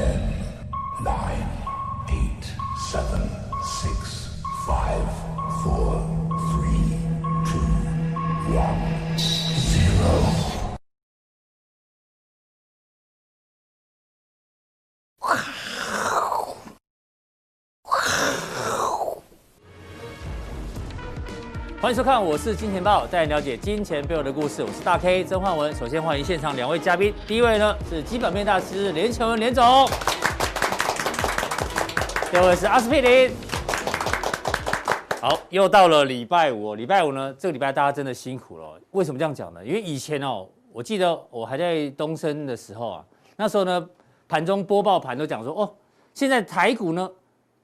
[0.00, 0.29] Okay.
[21.90, 24.62] 欢迎收看，我是金钱豹，带你了解金钱背后的故事。
[24.62, 25.74] 我是大 K 曾焕文。
[25.74, 29.64] 首先欢迎现场两位嘉宾，第一位呢是基本面大师连干文连总，
[32.30, 33.32] 第二位是阿司匹林。
[35.20, 38.80] 好，又到了礼拜五，礼拜五呢，这个礼拜大家真的辛苦了。
[38.92, 39.60] 为什么这样讲呢？
[39.64, 43.84] 因为以前哦，我记得我还在东森的时候啊，那时候呢，
[44.28, 45.74] 盘中播报盘都讲说，哦，
[46.14, 47.10] 现在台股呢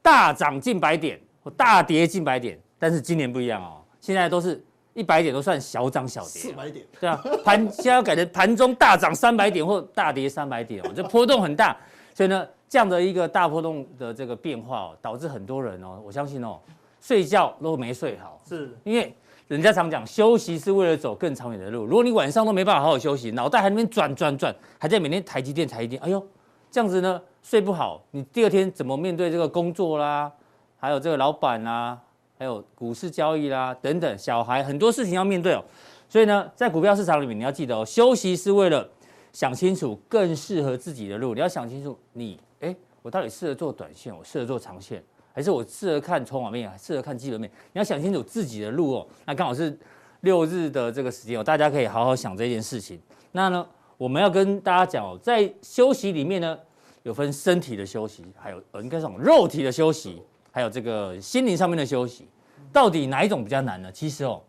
[0.03, 3.86] 大涨近百点，或大跌近百点，但是今年不一样哦。
[4.07, 11.77] 现在都是一百点都算小涨小跌，四百点， 对啊，盘现在要改成盘中大涨三百点或大跌三百点哦，这波动很大，
[12.15, 16.57] 所以呢，这样的一个大波动的这个变化哦，导致很多人哦，我相信哦，
[17.01, 18.79] 睡觉都没睡好，是。
[18.85, 19.13] 因为
[19.49, 26.25] 人家常讲休息是为了走更长远的路，如果你晚上都没办法好好休息，脑袋还在那边转转转，还在每天台积电台积电，哎呦，
[26.71, 30.31] 这样子呢睡不好，你第二天怎么面对这个工作啦，
[30.79, 31.99] 还有这个老板啦？
[32.39, 35.65] 还有股市交易啦，等等，小孩很多事情要面对哦，
[36.09, 38.87] 所以呢，在股票市场里面，你要记得哦，休息是为了
[39.33, 41.35] 想清楚更适合自己的路。
[41.35, 47.51] 你要想清楚你，你哎，我到底适合做短线，我适合做长线，还是我适合看筹码面，还适合看基本面？
[47.73, 49.07] 你要想清楚自己的路哦。
[49.25, 49.79] 那刚好是
[50.21, 53.01] 六日的这个时间哦，大家可以好好想这件事情。
[53.33, 56.59] 那呢，我们要跟大家讲哦，在休息里面呢，
[57.03, 60.21] 有分身体的休息，还有呃，应该是肉体的休息。
[60.57, 62.27] 还有这个心灵上面的休息，
[62.73, 63.93] 到底哪一种比较难呢？
[63.93, 64.41] 其实哦，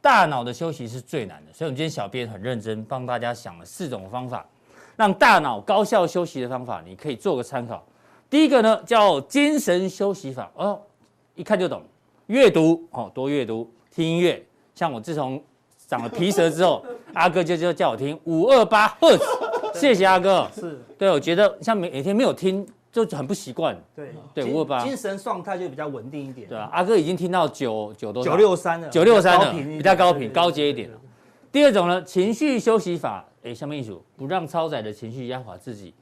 [0.00, 1.52] 大脑的休息是最难的。
[1.52, 4.46] 所以，我们今天小编很认真帮大家想了四种方法，
[4.94, 7.84] 让大脑高效休息的方法，你可以做个参考。
[8.30, 10.80] 第一个呢，叫精神休息法哦，
[11.34, 11.82] 一看就懂。
[12.28, 14.40] 阅读哦，多阅读，听音乐。
[14.76, 15.42] 像我自从
[15.88, 19.24] 长了皮蛇之后，阿哥就就叫我听五二八赫兹。
[19.74, 20.48] 谢谢阿哥。
[20.54, 22.64] 是，对，我觉得像每每天没有听。
[22.92, 24.12] 就很不习惯，对。
[24.34, 26.48] 对，五二八精神状态就比较稳定一点。
[26.48, 30.98] 对啊，阿哥已经听到九九多九六三了，九六三了，比较高频高阶一点了。
[31.52, 35.94] 第二种呢，情绪休息法，哎，下面一组，不让超载的情绪压垮自己。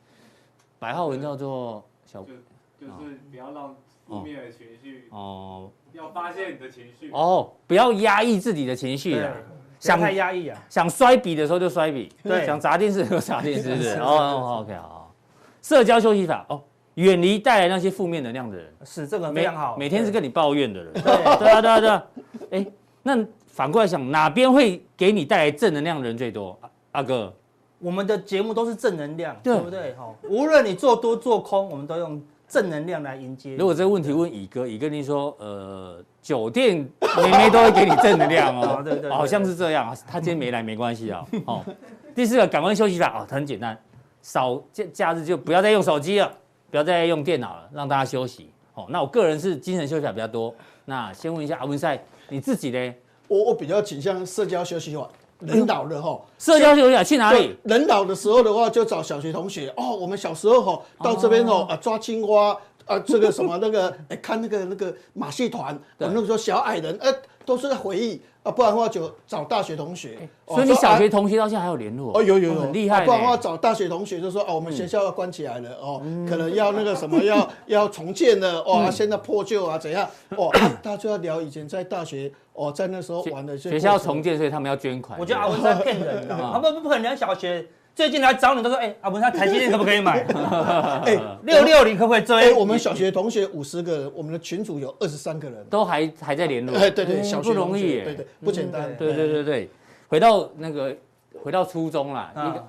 [0.79, 3.75] 白话文叫做小，就是不要让
[4.07, 7.11] 负面的情绪哦，要发泄你的情绪。
[7.13, 9.33] 哦，不要压抑自己的情绪啊，
[9.81, 15.15] 想太压抑啊，想摔笔的时候就摔笔，对，想砸电视就砸电视，是 哦，OK 好，
[15.61, 16.63] 社交休息法哦。
[16.99, 19.77] 远离带来那些负面能量的人，是这个非常好。
[19.77, 22.05] 每天是跟你抱怨的人，对对啊对啊对啊。
[22.51, 22.67] 哎，
[23.05, 26.59] 那反过来想，哪边会给你带来正能量的人最多？
[26.91, 27.33] 阿哥，
[27.79, 29.95] 我们的节目都是正能量，对不对？
[29.95, 33.55] 哈，无论你做多做空，我们都用正能量来迎接。
[33.55, 36.85] 如果这个问题问乙哥，乙哥你说，呃，酒店
[37.23, 39.97] 每每都会给你正能量哦， 对对，好像是这样。
[40.05, 41.25] 他今天没来没关系啊。
[41.45, 41.65] 哦，
[42.13, 43.79] 第四个感官休息法哦，很简单，
[44.21, 46.33] 少假假日就不要再用手机了。
[46.71, 48.51] 不要再用电脑了，让大家休息。
[48.75, 50.55] 哦，那我个人是精神休息比较多。
[50.85, 52.95] 那先问一下阿文赛，你自己呢？
[53.27, 55.09] 我我比较倾向社交休息法。
[55.41, 57.57] 人老了哈，社交休息去哪里？
[57.63, 59.73] 人老的时候的话，就找小学同学。
[59.77, 67.09] 哦，我们小时候哈，到这边哦啊抓青蛙啊，这个什么那个哎看那个那个马戏团，我那个时候小矮人哎
[67.49, 68.21] 都是在回忆。
[68.45, 70.17] 啊，不然的话就找大学同学，
[70.47, 72.17] 所以你小学同学到现在还有联络？
[72.17, 73.05] 哦，有有有，很厉害。
[73.05, 80.09] 不然的话找大学同学就说，哦，我们学校要关起来了，哦，可能要那个什么要 要重建了，哦，现在破旧啊怎样？
[80.37, 80.51] 哦，
[80.83, 83.59] 大家就要聊以前在大学，哦，在那时候玩的。
[83.59, 85.19] 学校要重建，所以他们要捐款。
[85.19, 87.67] 我觉得阿文在骗人啊， 不不不可能，人家小学。
[87.99, 90.21] 最近来找你都说，哎，阿文，他台积电可不可以买？
[91.05, 92.37] 哎， 六六零可不可以追？
[92.37, 96.77] 哎我们小学同学五十个人，我们的群主有二十三个人，都还还在联络。
[96.77, 98.95] 哎，对对，小学不容易，对对，不简单。
[98.97, 99.71] 对对对对，
[100.07, 100.97] 回到那个，
[101.43, 102.65] 回到初中啦，一个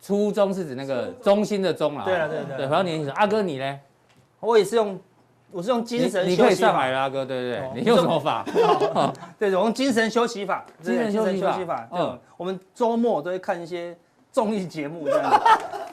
[0.00, 2.04] 初中是指那个中心的中啦。
[2.06, 2.66] 对啊对对。
[2.66, 3.78] 回到年轻人，阿哥你呢？
[4.40, 4.98] 我也是用，
[5.50, 6.44] 我是用精神休息法。
[6.44, 8.42] 你可以上来啦，阿哥，对对对，你用什么法？
[9.38, 11.86] 对，我用精神休息法，精神休息法。
[11.92, 13.94] 嗯，我们周末都会看一些。
[14.32, 15.38] 综艺节目这样子，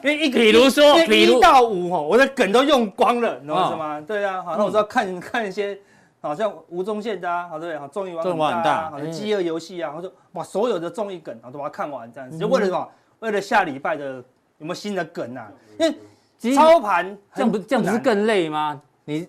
[0.02, 4.00] 因为一比如说，比一到五吼，我的梗都用光了，你知道吗？
[4.00, 5.78] 对啊，好，那我知道看看一些，
[6.22, 12.88] 好像吴宗宪的啊，好对，好综艺玩很大，好像饥饿游戏啊，我说把，所有的综艺梗啊都把它看完这样子，就为了什么？
[13.18, 14.22] 为了下礼拜的有
[14.60, 15.52] 没有新的梗啊？
[15.78, 18.80] 因为操盘这样不这样不是更累吗？
[19.04, 19.28] 你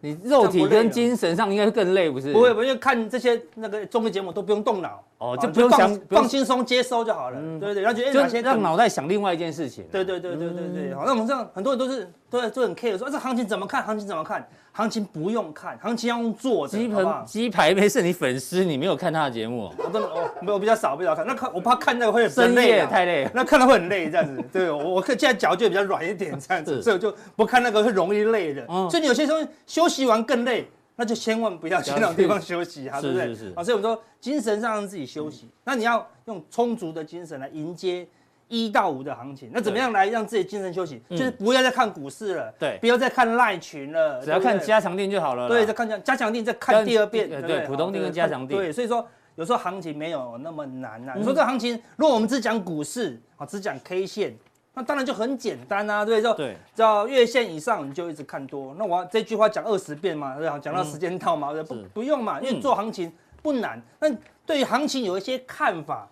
[0.00, 2.32] 你肉体跟精神上应该是更累，不是？
[2.32, 5.02] 不会，不会，因为看这些那个综艺节目都不用动脑。
[5.18, 9.84] 哦，就不用想放轻松接收就好了，对对，然后觉得就让脑袋想另外一件事情。
[9.90, 13.82] 对对对对对对，好，那我们这样很多人都是都都很 care 说，这行情怎么看？
[13.82, 14.48] 行情怎么看？
[14.78, 16.78] 行情不用看，行情要用做的。
[16.78, 19.68] 鸡盆鸡排没事，你粉丝你没有看他的节目？
[19.76, 24.40] 我真的哦，没有比较少比较看，那看我怕看那个会很累，太累，那看到会很累这样子。
[24.52, 28.64] 对我我看现在脚就比较软一点这样子，所以我就不看那个会容易累的。
[28.88, 30.70] 所以你有些时候休息完更累。
[31.00, 33.52] 那就千万不要去那种地方休息啊，对不对？
[33.54, 38.04] 啊，所以我们说精神上让自己休息，那你要用充足的精神来迎接
[38.48, 39.50] 一到五的行情。
[39.52, 41.00] 那怎么样来让自己精神休息？
[41.10, 45.48] 就是不要再看股市了，对，不要再看赖群了，只要看加强定就好了。
[45.48, 48.56] 对，再看加加强錠，再看第二遍，对，普通定跟加强定。
[48.56, 49.06] 对，所以说
[49.36, 51.14] 有时候行情没有那么难呐。
[51.16, 54.36] 你说这个行情，如果我们只讲股市啊，只讲 K 线。
[54.74, 56.34] 那当然就很简单啊，对不对？
[56.34, 58.72] 对，只要月线以上你就一直看多。
[58.78, 60.56] 那我这句话讲二十遍嘛，对吧？
[60.56, 63.12] 讲到时间到嘛，不不用嘛，因为做行情
[63.42, 63.82] 不难。
[63.98, 64.08] 那
[64.46, 66.08] 对于行情有一些看法，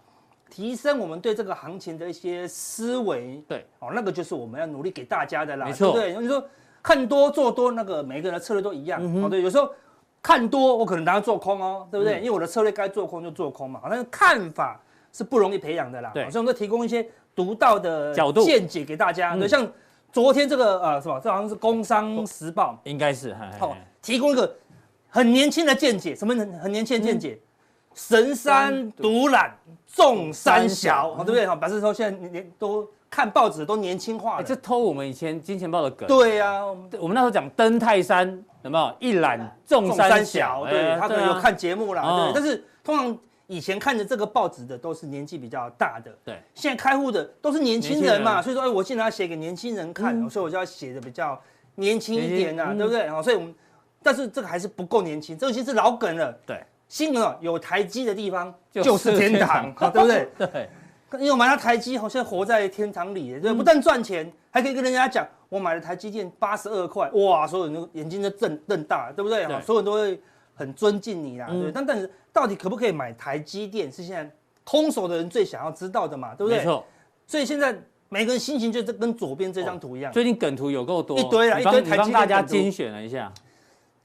[0.51, 5.93] 提升我们对这个行情的一些思维，对，哦，那个就是我们要努力给大家的啦，没错。
[5.93, 6.45] 对，你说
[6.83, 9.71] 看多做多，那个每个人的策略都一样，哦，对，有时候
[10.23, 12.19] 看多我可能拿它做空哦，对不对？
[12.19, 14.81] 因为我的策略该做空就做空嘛，但是看法
[15.13, 17.07] 是不容易培养的啦，对，所以我们提供一些。
[17.37, 18.43] 独到的角度。
[18.43, 19.71] 见解给大家，对，像
[20.11, 21.21] 昨天这个呃，是吧？
[21.23, 24.57] 这好像是《工商时报》，应该是，好，提供一个
[25.11, 27.39] 很年轻的见解，什么很很年轻的见解？
[27.97, 29.53] 神山独揽
[29.93, 31.45] 众山小，对不对？
[31.45, 36.07] 哈，表示说现在年都看报纸都年轻化了，这偷我们以前金钱豹的梗。
[36.07, 36.65] 对呀，
[37.01, 40.65] 我们那时候讲登泰山有没有一览众山小？
[40.67, 43.19] 对，他可能有看节目啦，对，但是通常。
[43.49, 51.41] 以前看着这个报纸的都是年纪比较大的，对，现在开户的都是年轻人嘛，所以说，哎，我现在要写给年轻人看，所以我就要写的比较
[51.77, 53.09] 年轻一点呐，对不对？
[53.09, 53.55] 好，所以我们，
[54.03, 56.37] 但是这个还是不够年轻，这个其实是老梗了。
[56.45, 60.29] 对，新闻哦，有台积的地方就是天堂，对不对？
[60.39, 60.69] 对，
[61.19, 69.45] 因为我买了台积，好像活在天堂里，对，不但赚钱，还可以跟人家讲，我买了台积电八十二块，哇，所有人都眼睛都瞪瞪大，对不对？
[69.63, 70.21] 所有人都会
[70.55, 72.11] 很尊敬你啦，对，但但是。
[72.37, 73.91] 到底可不可以买台积电？
[73.91, 74.31] 是现在
[74.63, 76.59] 空手的人最想要知道的嘛，对不对？
[76.59, 76.85] 没错。
[77.27, 77.75] 所以现在
[78.11, 80.13] 每个人心情就跟左边这张图一样。
[80.13, 81.97] 最近梗图有够多，一堆了，一堆台积电。
[81.97, 83.33] 帮大家精选了一下。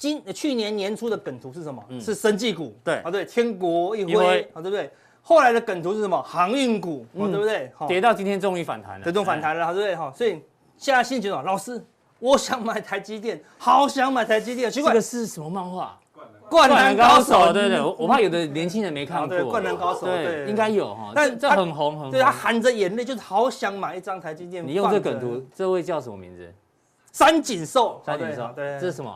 [0.01, 1.83] 今去年年初的梗图是什么？
[1.99, 2.75] 是生技股。
[2.83, 4.89] 对啊，对，天国一挥啊，对不对？
[5.21, 6.19] 后来的梗图是什么？
[6.23, 7.71] 航运股，对不对？
[7.87, 9.95] 跌到今天终于反弹了，这种反弹了，对不对？
[9.95, 10.41] 哈，所以
[10.75, 11.79] 现在心情啊，老师，
[12.17, 14.71] 我想买台积电，好想买台积电。
[14.71, 15.95] 这个是什么漫画？
[16.49, 19.45] 灌篮高手，对对，我我怕有的年轻人没看过。
[19.51, 21.11] 灌篮高手，对，应该有哈。
[21.13, 22.11] 但这很红很红。
[22.11, 24.65] 对，他含着眼泪，就是好想买一张台积电。
[24.67, 26.51] 你用这梗图，这位叫什么名字？
[27.11, 28.01] 三井寿。
[28.03, 29.15] 三井寿，对，这是什么？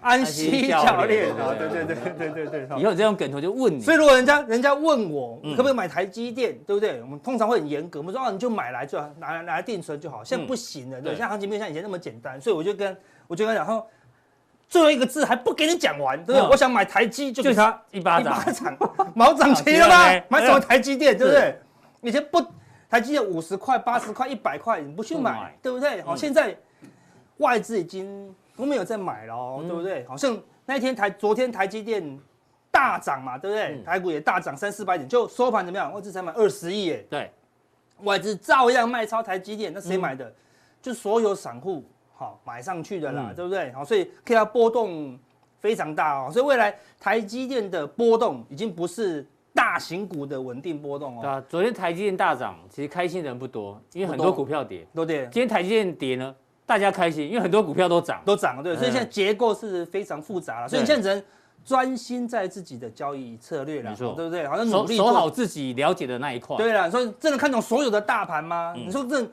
[0.00, 1.30] 安西教练。
[1.34, 2.80] 啊，对对对对对对。
[2.80, 3.80] 以后这种梗图就问你。
[3.80, 7.00] 所以如果人家人家问我，可不可以买台积电，对不对？
[7.02, 10.24] 我们通常会很严格，我们说啊，你就买来就拿来拿来定存就好。
[10.24, 13.86] 现在不行了，对，现在行情没有像以前那么简单，所以我就跟我就跟他讲说。
[14.68, 16.48] 最后一个字还不给你讲完，对不对？
[16.48, 18.40] 我想买台积，就给他一巴掌，
[19.16, 20.22] 毛涨齐了吗？
[20.28, 21.58] 买什么台积电，对不对？
[22.02, 22.40] 以前不
[22.88, 26.00] 台积电五十块、八十块、一百块，你不去买，对不对？
[26.02, 26.56] 好，现在
[27.38, 30.04] 外资已经都没有在买了哦，对不对？
[30.06, 32.20] 好像那天台昨天台积电
[32.70, 33.82] 大涨嘛，对不对？
[33.82, 35.92] 台股也大涨三四百点，就收盘怎么样？
[35.92, 37.30] 外资才买二十亿，耶，对，
[38.02, 40.32] 外资照样卖超台积电，那谁买的？
[40.80, 41.84] 就所有散户。
[42.14, 43.72] 好，买上去的啦，嗯、对不对？
[43.72, 45.18] 好，所以可以它波动
[45.58, 46.30] 非常大哦。
[46.30, 51.20] 所以未来台积电的波动已经不是大型股的稳定波动哦。
[51.22, 55.22] 对啊，昨天台积电大涨，其实开心的人不多，因为很多股票跌，都跌。
[55.32, 56.36] 今天台积电跌呢，
[56.70, 58.76] 大家开心，因为很多股票都涨，都涨了，对。
[58.76, 61.24] 所以现在结构是非常复杂了，所以你现在只能
[61.64, 64.46] 专心在自己的交易策略了，没错，对不对？
[64.46, 66.56] 好像努力守好自己了解的那一块。
[66.56, 68.72] 对了，所以真的看懂所有的大盘吗？
[68.76, 69.26] 嗯、你说这。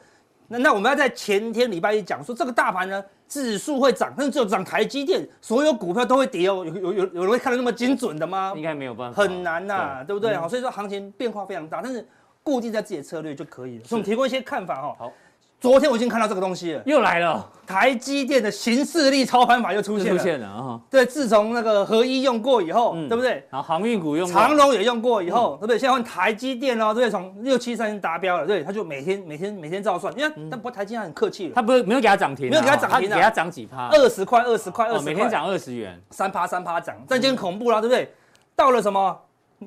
[0.50, 6.66] 那那我们要在前天礼拜一讲说这个大盘呢，指数会涨，但是只有涨台积电，所有股票都会跌哦。
[6.66, 8.54] 有有有有人会看得那么精准的吗？
[8.56, 10.34] 应该没有办法，很难呐，对不对？
[10.38, 12.08] 好，所以说行情变化非常大，但是
[12.42, 13.84] 固定在自己的策略就可以了。
[13.84, 14.96] 所以我们提供一些看法哈。
[14.98, 15.14] 好。
[15.60, 17.50] 昨天我已经看到这个东西了，又来了。
[17.66, 20.18] 台积电的行事历操盘法又出现了。
[20.18, 20.80] 出现了啊！
[20.90, 23.44] 对，自从那个合一用过以后，对不对？
[23.50, 25.78] 然后航运股用，长荣也用过以后，对不对？
[25.78, 27.10] 现在换台积电哦，对不对？
[27.10, 30.14] 从六七三已经达标了，对，他就每天每天每天照算。
[30.16, 33.90] 你看但不过台积电很客气了，他不是没有给他涨停，没有给他涨停，给他涨几趴？
[33.90, 38.14] 二十块，二十块，二十块，每天涨二十元，三趴三趴涨，这就很恐怖了，对不对？
[38.56, 39.20] 到了什么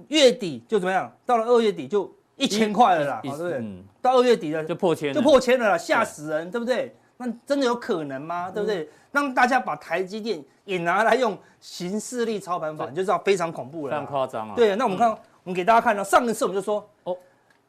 [0.06, 1.12] 月底就怎么样？
[1.26, 2.10] 到了二月底就。
[2.36, 3.62] 一千块了啦，对不对？
[4.02, 6.94] 到二月底了就破千，就破千了啦，吓死人，对不对？
[7.16, 8.50] 那真的有可能吗？
[8.50, 8.88] 对不对？
[9.12, 14.54] 让大家把台积电也拿来用形势力操盘法，你就知道非常恐怖了，非常夸张啊。
[14.56, 17.16] 对，那我们看我们给大家看到，上一次我们就说，哦，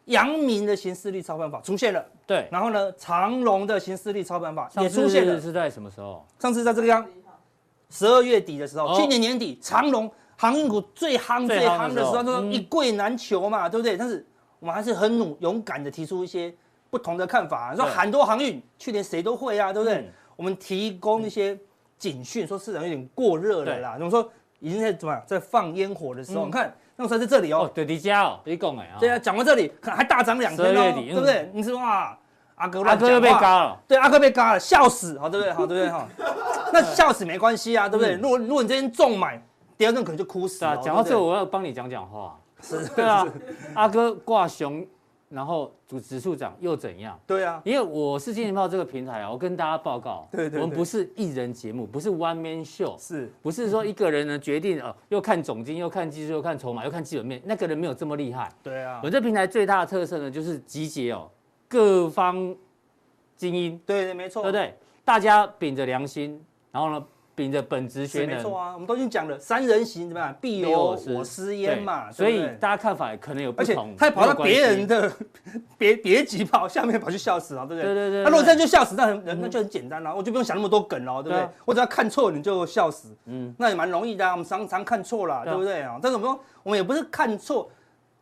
[0.05, 6.25] 阳明的形势力操盘法出现了，对，然后呢，长隆的形势力操盘法也出现了，是在什么时候？
[6.39, 7.05] 上次在这个样，
[7.89, 13.97] 十二月底的时候，哦、去年年底，长隆航运股最夯最夯的时候，一贵难求嘛，对不对？
[13.97, 14.25] 但是
[14.61, 16.53] 我们还是很努勇敢的提出一些
[16.89, 19.97] 不同的看法，说很多航运去年谁都会啊，对不对？
[19.97, 20.05] 嗯、
[20.37, 21.59] 我们提供一些
[21.97, 26.73] 警讯，说市场有点过热了啦，我们说已经在怎么样，在放烟火的时候，你看。
[26.97, 28.99] 那时候在这里哦，对，迪迦哦，你讲哎啊。
[28.99, 31.49] 对啊，讲到这里，还大涨两天哦，对不对？
[31.51, 32.15] 你说哇，
[32.53, 35.53] 阿哥阿哥又被嘎了，对，阿哥被嘎了，笑死，好对不对？
[35.53, 35.89] 好对不对？
[35.89, 36.07] 哈，
[36.71, 38.13] 那笑死没关系啊，对不对？
[38.15, 39.41] 如果如果你这边重买，
[39.79, 40.77] 第二阵可能就哭死了。
[40.77, 42.37] 讲到这，我要帮你讲讲话。
[42.61, 43.27] 是，对啊，
[43.73, 44.85] 阿哥挂熊。
[45.33, 47.17] 然后主指数涨又怎样？
[47.25, 58.51] 对啊，因为我是金钱豹这个平台啊，我跟大家报告，对对，我们不是艺人节目，不是 one man show，是不是说一个人呢决定哦，又看总经，又看技术，又看筹码，又看基本面，那个人没有这么厉害。
[58.61, 61.31] 对啊，我这平台最大的特色呢，就是集结哦
[61.69, 62.53] 各方
[63.37, 64.77] 精英，对对没错，对不对？
[65.05, 67.05] 大家秉着良心，然后呢？
[67.41, 70.35] 秉着本职学能，没错啊，我们都已经讲了，三人行怎么样？
[70.39, 72.11] 必有我师焉嘛。
[72.11, 73.95] 所以大家看法也可能有不同。
[73.97, 75.11] 他还跑到别人的
[75.75, 77.95] 别别急跑下面跑去笑死啊，对不对？
[77.95, 78.23] 对对对。
[78.23, 81.49] 他如果这样就笑死，那很那就很简单了，我就不用想那么多梗了，对不对？
[81.65, 84.23] 我只要看错你就笑死，嗯，那也蛮容易的。
[84.29, 85.97] 我们常常看错了，对不对啊？
[85.99, 87.67] 但是我们说，我们也不是看错。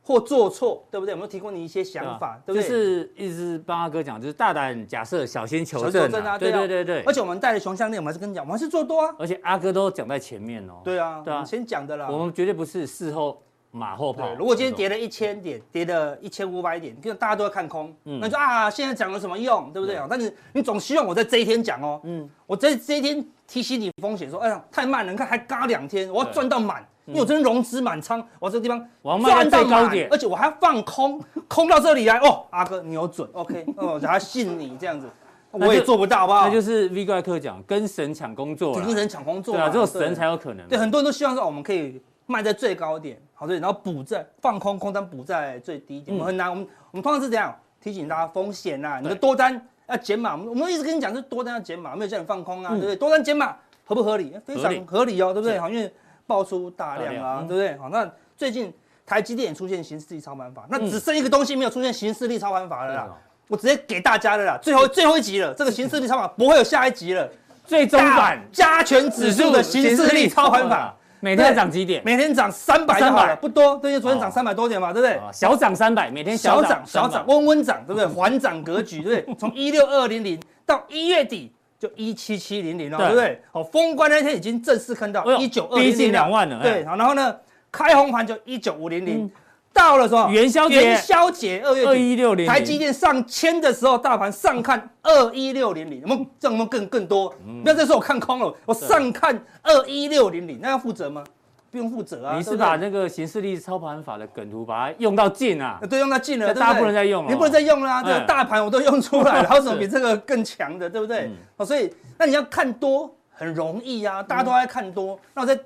[0.09, 1.13] 或做错，对不对？
[1.13, 2.67] 我们提供你一些想法，对不对？
[2.67, 6.35] 就是一直帮阿哥讲，就是大胆假设，小心求证啊。
[6.35, 7.03] 对对对对。
[7.03, 9.15] 而且我们带的熊项链，我们还是跟你讲，我们还是做多啊。
[9.19, 10.81] 而且阿哥都讲在前面哦。
[10.83, 12.09] 对啊，对啊，先讲的啦。
[12.09, 13.39] 我们绝对不是事后
[13.69, 14.33] 马后炮。
[14.33, 20.07] 如果今天跌了一千点，跌了一千五百点，就大家都要看空，那就啊，现在讲有什么用，对不对啊？
[20.09, 26.83] 但是你总希望我在这一天讲哦，嗯，我在这一天提醒你风险，说，哎呀，太慢了，你看还嘎两天，我要赚到满。
[27.09, 28.87] 因为我真融资满仓，我这个地方
[29.23, 35.07] 赚到高点，而且我还要放空，空到这里来哦，阿哥你有准，OK，哦，我还信你这样子，
[35.51, 36.45] 我也做不到，好不好？
[36.47, 40.67] 那就是 V 怪客讲，跟神抢工作，跟神抢工作，对啊，只有神才有可能。
[40.67, 52.95] 对，很多人都希望说，我们可以卖在最高点，好对，然后补在放空空单补在最低点，我们很难，我们我们通常是这样提醒大家风险呐，你的多单要减码，我们一直跟你讲，是多单要减码，没有叫你放空啊，对不对？
[52.95, 54.35] 多单减码合不合理？
[54.45, 55.57] 非常合理哦，对不对？
[55.57, 55.91] 好，因为。
[56.29, 57.75] 爆出大量啊，对不对？
[57.79, 58.07] 好，那
[58.37, 58.71] 最近
[59.03, 63.07] 台积电也出现行事历操盘法，那只剩一个东西没有出现行事历操盘法了啦。
[63.47, 67.27] 我直接给大家了啦，最后最后一集了，这个行事历操盘法不会有下一集了。
[67.65, 72.03] 最终版加权指数的行事历操盘法，每天涨几点？
[72.05, 73.75] 每天涨三百就好了，不多。
[73.77, 75.19] 对，昨天涨三百多点嘛，对不对？
[75.33, 78.05] 小涨三百，每天小涨小涨，温温涨，对不对？
[78.13, 79.35] 缓涨格局，对不对？
[79.35, 81.51] 从一六二零零到一月底。
[81.79, 83.41] 就一七七零零哦，对不对？
[83.53, 86.61] 好，封关那天已经正式看到一九二零零，逼近两万了。
[86.61, 87.33] 对，好，然后呢，
[87.71, 89.31] 开红盘就一九五零零，
[89.71, 90.29] 到了什么？
[90.29, 96.25] 元宵节，元宵节二月二一六零，台积电上千的时候，大盘上看二一六零零，有没有？
[96.37, 97.33] 这有更更多？
[97.63, 101.23] 那这时候我看空了，我上看二一六零零，那要负责吗？
[101.71, 102.35] 不用负责啊！
[102.37, 105.79] 你是把那个行事力操盘法的梗图把它用到尽啊？
[105.89, 107.29] 对，用到尽了，大家不能再用了。
[107.29, 108.03] 你不能再用了啊！
[108.03, 111.29] 这个大盘 我都用出来了， 还有什么比这个更强的，对不对？
[111.57, 115.19] 哦，所以那你要看多很容易啊，大家都在看多。
[115.33, 115.59] 那我在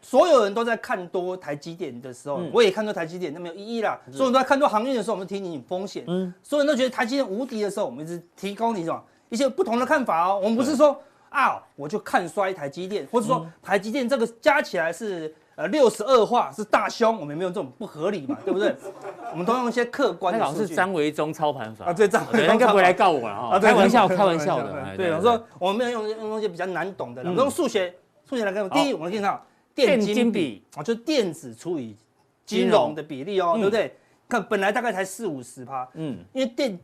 [0.00, 3.98] 所有人都在看多台积电的时候，我也看多台积电，那没有意义啦。
[4.12, 6.04] 所有人都在看多航运的时候，我们提醒你风险。
[6.06, 10.40] 嗯，所有人都觉得台积电无敌的时候，我们一直提供你什么一些不同的看法哦。
[10.42, 10.96] 我们不是说。
[11.30, 18.74] 啊，我就看衰台积电，或者说台积电这个加起来是呃六十二化是大凶，我们没有这种不合理嘛， 对不对？
[19.30, 20.38] 我们都用一些客观的。
[20.38, 24.96] 那老是张维忠操盘法啊，对，张维忠应该不会来告我了哈，开玩笑，开玩笑的。
[24.96, 27.94] 对，我说我们没有用用一些比较难懂的，我们用数学
[28.28, 28.68] 数学来看。
[28.70, 31.96] 第一，我们看到电金比啊，就电子除以
[32.44, 33.96] 金融的比例哦，对不对？
[34.28, 36.78] 看本来大概才四五十趴，嗯，因为电。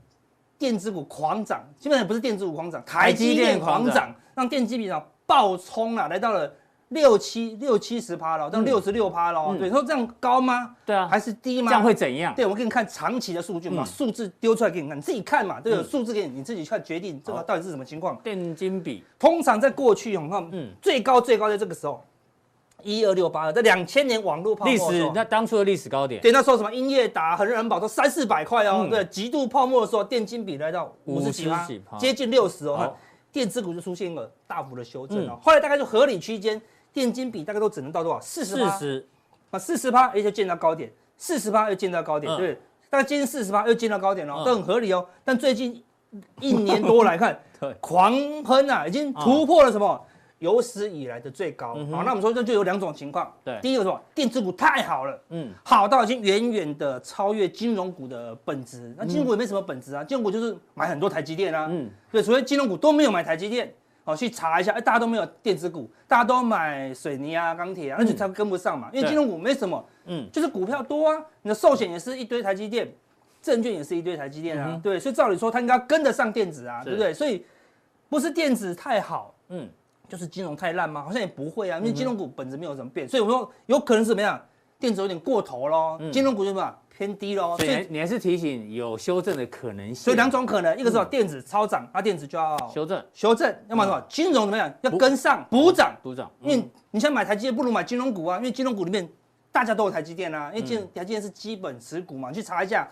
[0.58, 6.52] 电子股狂涨，基本上不是电子股狂涨，台积电狂涨，让电机比上暴冲啊，来到了
[6.88, 9.54] 六七六七十趴了，到六十六趴了。
[9.58, 10.76] 对，说这样高吗？
[10.84, 11.70] 对啊，还是低吗？
[11.70, 12.34] 这样会怎样？
[12.34, 15.90] 对，我给你看长期的数据，把数字丢出来给你看，你自己看嘛，对不对？
[15.90, 18.16] 数字给你，你自己看决定这个到底是什么情况。
[18.22, 22.02] 电金比通常在过去，我们看，嗯，最高最高在这个时候。
[22.82, 26.20] 一二六八二，在两千年网络泡沫历史，那当初的历史高点。
[26.20, 28.86] 对，那时候什么英业达、恒仁宝都三四百块哦。
[28.88, 31.66] 对，极度泡沫的时候，电金比来到五十几趴，
[31.98, 32.94] 接近六十哦。
[33.32, 35.38] 电子股就出现了大幅的修正哦。
[35.42, 36.60] 后来大概就合理区间，
[36.92, 38.20] 电金比大概都只能到多少？
[38.20, 38.70] 四十趴。
[38.70, 39.06] 四十
[39.50, 40.90] 啊，四十趴，哎，就见到高点。
[41.18, 42.54] 四十趴又见到高点，对，
[42.88, 45.06] 大概接近四十趴又见到高点了，都很合理哦。
[45.24, 45.82] 但最近
[46.40, 47.38] 一年多来看，
[47.80, 50.02] 狂喷啊，已经突破了什么？
[50.38, 51.68] 有史以来的最高。
[51.68, 53.32] 好、嗯，那我们说这就有两种情况。
[53.44, 54.00] 对，第一个什么？
[54.14, 58.94] 电子股太好了，嗯，好到已经远远的超越金融股的本质。
[58.96, 63.72] 那金融股也没什么本质啊，金融股就是买很多台积电啊，嗯，对，所以金融股都没有买台积电。
[64.04, 72.88] 好，去查一下，哎，大家都没有电子股，大家都买水泥啊、钢铁啊，而且它跟不上嘛，因为金融股没什么，嗯，就是股票多啊，你的寿险也是一堆台积电，
[73.42, 77.12] 证券也是一堆台积电啊，对，所以照理说它应该跟得上电子啊，对不对？
[77.12, 77.44] 所以
[78.08, 79.68] 不是电子太好，嗯。
[80.08, 81.02] 就是金融太烂吗？
[81.02, 84.40] 好像也不会啊，因为金融股本质没有什么变，所以我说有可能是怎么样？
[84.78, 87.56] 电子有点过头咯，金融股就什么偏低咯。
[87.56, 89.94] 所以你还是提醒有修正的可能性。
[89.94, 94.70] 所以两种可能，一个是电子超涨，那电子就要修正修正，要么什么金融怎么样？
[94.82, 96.30] 要跟上补涨补涨。
[96.42, 96.56] 因为
[96.90, 99.08] 你现在买台积电不如买金融股啊，因为金融股里面
[99.50, 102.86] 大家都有台积电啊，因为金台积电是基本持股嘛，你去查一下。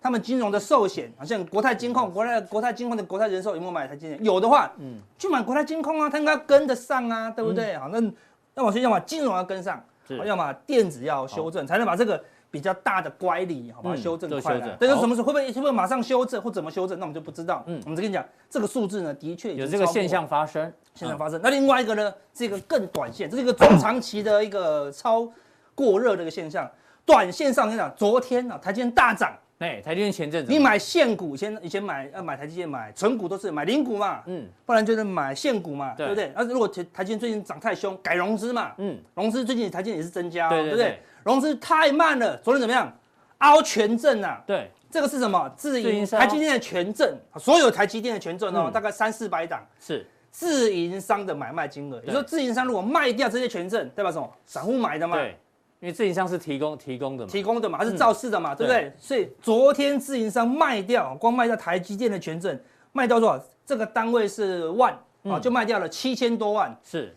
[0.00, 4.24] 他们金融的寿险，好像国泰金控、国泰国泰金控的国泰人寿有没有买台积电？
[4.24, 7.76] 有的话，嗯，去买国泰金控啊，它应该跟得上啊，对不对？
[7.76, 8.00] 好，那
[8.54, 9.82] 那我先讲嘛，金融要跟上，
[10.24, 14.76] 要么电子要修正，才能把这个比较大的乖离，好把它修正快来。
[14.78, 16.98] 但是什么时候会不会会不会马上修正或怎么修正？
[16.98, 17.64] 那我们就不知道。
[17.66, 21.40] 嗯，我们只跟你讲，这个数字呢，的确有这个现象发生，现象发生。
[21.42, 25.28] 那另外一个呢，是一个更短线，这是一个中长期的一个超
[25.74, 26.70] 过热的一个现象。
[27.04, 29.32] 短线上，你讲昨天啊，台积电大涨。
[29.58, 36.32] 哎，台积电前阵子，你买现股，以前以前买要买台积电买存股都是买零股嘛，嗯，不然就是买现股嘛，对不对？
[36.36, 41.00] 那如果台台积电最近涨太凶，改融资嘛，嗯，融资最近台积电也是增加，对不对？
[41.24, 42.92] 融资太慢了，昨天怎么样？
[43.38, 45.52] 凹权证啊，对，这个是什么？
[45.56, 52.00] 自营台积电的权证，所有台积电的权证哦，大概三四百档，是自营商的买卖金额。
[52.06, 54.32] 你说自营商如果卖掉这些权证，代表什么？
[54.46, 55.18] 散户买的嘛。
[55.80, 55.86] 对。
[55.86, 58.82] 因为自营商是提供提供的嘛，提供的嘛，它是造势的嘛，嗯、对不对？
[58.82, 62.58] 对，所以昨天自营商卖掉，光卖掉台积电的权证，
[62.92, 63.40] 卖掉多少？
[63.64, 65.00] 这个单位是万啊，
[65.36, 66.74] 嗯、就卖掉了七千多万。
[66.82, 67.14] 是，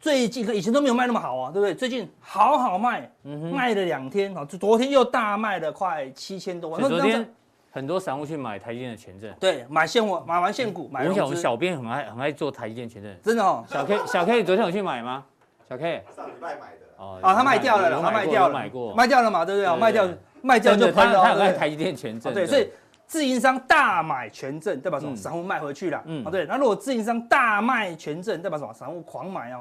[0.00, 1.74] 最近以前都没有卖那么好啊，对不对？
[1.74, 6.80] 最近好好卖，嗯、卖了两天啊，就昨天又大卖了快七千多万。
[6.80, 7.32] 昨天
[7.70, 11.06] 很多散户去买台积电的权证，对，买现货，买完现股，买。
[11.06, 13.64] 我想我们小编很爱很爱做台积电权证，真的哦。
[13.68, 15.24] 小 K 小 K 昨天有去买吗？
[15.68, 16.83] 小 K 上礼拜买的。
[17.22, 18.54] 哦，他卖掉了，他卖掉了，
[18.96, 19.76] 卖掉了嘛，对不对？
[19.80, 20.08] 卖掉，
[20.42, 21.22] 卖掉就喷了。
[21.22, 22.68] 他有卖台积电权证，对，所以
[23.06, 25.16] 自营商大买权证，代表什么？
[25.16, 26.46] 散户卖回去了，嗯，对。
[26.46, 28.72] 那如果自营商大卖权证，代表什么？
[28.72, 29.60] 散户狂买啊，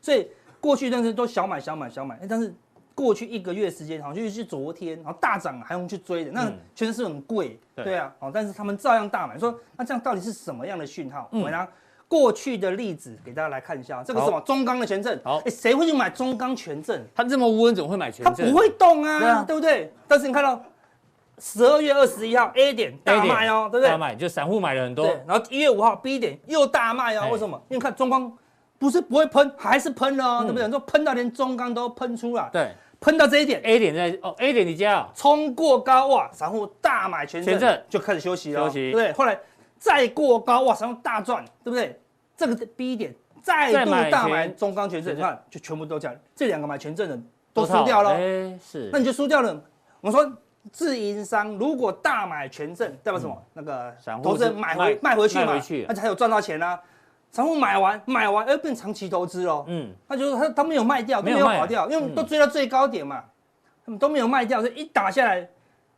[0.00, 0.28] 所以
[0.60, 2.54] 过去但是都小买小买小买，但是
[2.94, 11.28] 过去一个月时间，好像就是昨天，然后大涨还用去追的，那确实是很贵，对啊，哦，但是他们照样大买，说那这样到底是什么样的讯号？
[11.32, 11.42] 嗯。
[12.12, 14.38] 过去的例子给大家来看一下，这个是什么？
[14.42, 15.18] 中钢的权证。
[15.24, 17.02] 好，哎，谁会去买中钢权证？
[17.14, 18.34] 它这么温，怎么会买权证？
[18.34, 19.90] 它不会动啊，对不对？
[20.06, 20.62] 但是你看到
[21.38, 23.88] 十二月二十一号 A 点大卖哦，对不对？
[23.88, 25.06] 大卖就散户买了很多。
[25.06, 27.58] 对，然后一月五号 B 点又大卖哦，为什么？
[27.70, 28.30] 因为看中钢
[28.78, 30.68] 不是不会喷，还是喷了哦，对不对？
[30.68, 32.50] 说喷到连中钢都喷出了。
[32.52, 39.14] 对，喷到这一点，A 点在哦，A 点你家冲过高哇，散户大买权证就开始休息了，休息，对？
[39.14, 39.40] 后来
[39.78, 41.98] 再过高哇，散户大赚，对不对？
[42.42, 47.16] 这个是 B 点，再度大买中钢权证，你看就全部都这样，这两个买权证的
[47.52, 48.10] 都输掉了。
[48.14, 49.62] 哎，是，那你就输掉了。
[50.00, 50.36] 我们说
[50.72, 53.40] 自营商如果大买权证，代表什么？
[53.52, 55.54] 那个投资人买回卖回去嘛，
[55.86, 56.76] 那才有赚到钱啊。
[57.30, 59.64] 散户买完买完，哎，变长期投资喽。
[59.68, 63.22] 嗯，那就是他他没有卖掉，都没有跑掉，因为都追到最高点嘛，
[63.86, 65.48] 他们都没有卖掉，所以一打下来。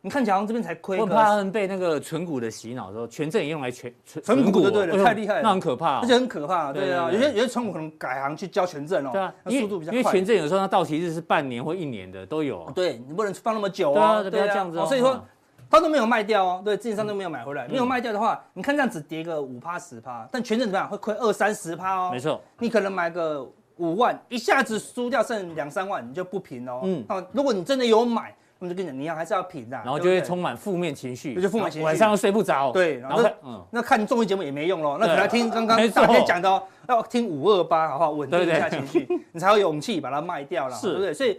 [0.05, 15.19] 你看起来这边才亏，我怕他们被那个存股的洗脑，说权证也用来存存股，对对，太厉害了，那很可怕，而且很可怕，对啊，有些有些存股可能改行去交权证哦，对啊，速度比较快，因为权证有时候它到期日是半年或一年的都有，对你不能放那么久啊，对啊，这样子，所以说
[15.71, 23.43] 他都没有卖掉哦，对，自营商都没有买回来，没有卖掉的话，你看这样子跌个五趴十趴，但权证怎么样会亏二三十趴哦，没错，你可能买个
[23.77, 28.31] 五万，一下子输掉剩两三万，你就不平哦，嗯，那如果你真的有买。
[28.57, 32.71] 他们就跟你讲，你要还是要平的，然后就会充满负面情绪，就负面情绪，晚上又睡不着。
[32.71, 38.11] 对，然后嗯，那看综艺节目也没用咯，那可能听刚刚大家讲的哦，要听五二八，好不好？
[38.11, 41.13] 稳定一下情绪， 你才有勇气把它卖掉了，对不对？
[41.13, 41.37] 所以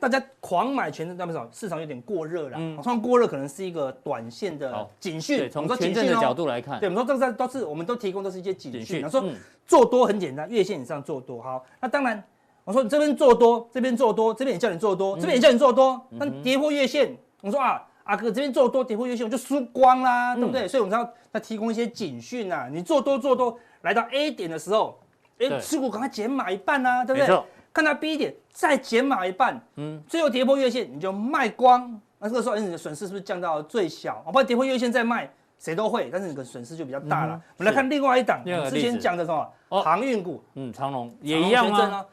[0.00, 1.48] 大家狂买权证，代表什么？
[1.52, 2.56] 市场有点过热了。
[2.58, 5.48] 嗯，算过热可能是一个短线的警讯。
[5.48, 9.08] 从权证的角度来看，对，我们说这个都是我们都提供都是一些警讯。
[9.08, 9.24] 说
[9.64, 11.40] 做多很简单，月线以上做多。
[11.40, 12.20] 好，那当然。
[12.64, 16.00] 我说你这边做多，这边做多，这边也叫你做多，这边也叫你做多。
[16.10, 20.68] 那跌破月线，我说啊，阿哥这边做多，跌破月线我就输光啦，对不对？
[20.68, 22.68] 所以我们要再提供一些警讯呐。
[22.70, 25.00] 你做多做多，来到 A 点的时候，
[25.38, 27.42] 哎，持股赶快减码一半呐，对不对？
[27.72, 31.98] 看到 B 点再减码一半，嗯，最后跌破月线你就卖光。
[32.18, 34.22] 那这个时候你的损失是不是降到最小？
[34.26, 37.40] 我怕跌破月线再卖，谁都会，但是你的损失就比较大了。
[37.56, 42.04] 我们来看另外一档，之前讲的什么航运股，嗯，长龙也一样啊，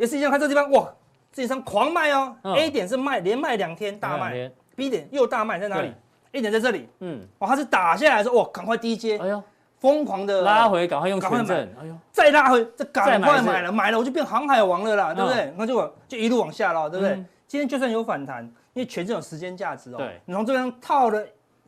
[0.00, 0.30] 也是一样。
[0.30, 0.92] 看这地方哇，
[1.32, 5.92] 这地方狂卖哦，A 点是卖连卖两天大卖，B 点又大卖在哪里
[6.32, 9.42] ？A 点在这里，嗯，哦，它是打下来说哇，赶快低接，哎呦，
[9.78, 15.54] 疯狂的拉回，赶快用权证，哎呦，再拉回，这赶快买了，买了我就变航海王了啦，对不对？
[15.56, 17.14] 那就就一路往下了，对不对？
[17.46, 21.22] 今天就算有反弹，因为权证有时间价值哦，对，你从这边套了。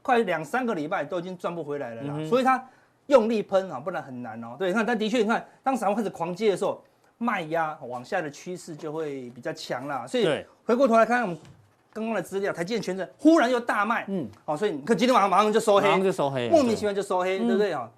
[0.04, 2.60] 快两三个礼拜都已经赚不回来了啦，所以它
[3.06, 4.56] 用力喷啊，不然很难哦。
[4.58, 6.82] 对，你看，但的确，你看，当散户开始狂接的时候，
[7.22, 10.06] 卖压往下的趋势就会比较强啦。
[10.06, 10.26] 所以
[10.64, 11.38] 回过头来看看我们
[11.92, 17.88] 刚刚的资料，台积电权证忽然又大卖，嗯，好，所以你看今天晚上马上就收黑，马上就收黑，莫名其妙就收黑，对不对啊？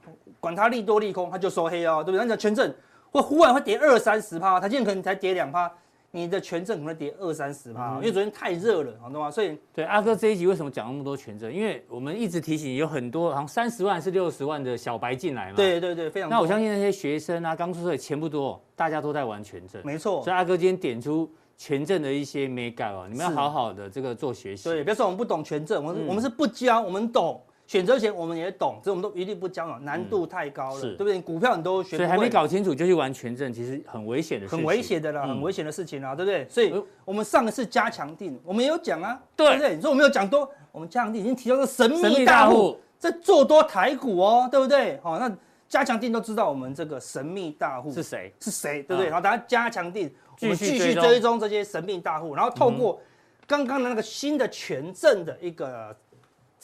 [0.41, 2.27] 管它利多利空，它就收黑哦，对不对？
[2.27, 2.73] 那权证
[3.11, 5.73] 会忽然会跌二三十趴，台积电可能才跌两趴。
[6.15, 9.29] 你的权证可能跌二三十趴，因为昨天太热了，好懂吗？
[9.29, 11.53] 所以对阿哥这一集为什么讲那么多权证？
[11.53, 15.57] 因为我们一直提醒有很多好像三十万是六十万的小白进来嘛。
[15.57, 16.31] 对对对，非常。
[16.31, 19.83] 那我相信那些学生啊，刚出社钱不多，大家都在玩权证。
[19.85, 20.23] 没错。
[20.23, 24.69] 所以阿哥今天点出权证的一些美感哦，你们要好好的这个做学习。
[24.69, 27.43] 对，不要说我们不懂权证，我们我们是不教，我们懂。
[27.67, 31.19] 选择权我们也懂，所以我们都一律不教了，难度太高了，对不对？
[31.21, 36.47] 股票你都学，所以还没搞清楚就去玩权证，其实很危险的，很危险的啦，很危险的事情啦，对不对？
[36.49, 36.75] 所以
[37.07, 39.77] 我们上一次加强定，我们也有讲啊，对不对？
[39.77, 45.01] 你说我们有讲多，我们加强定已经提到个神秘大户在做多台股哦，对不对？
[45.03, 45.35] 好，那
[45.67, 48.31] 加强定都知道我们这个神秘大户是谁？
[48.41, 48.83] 是谁？
[48.83, 49.07] 对不对？
[49.07, 53.01] 然后大家加强定，我们继续追踪这些神秘大户，然后透过
[53.47, 55.97] 刚刚的那个新的权证的一个。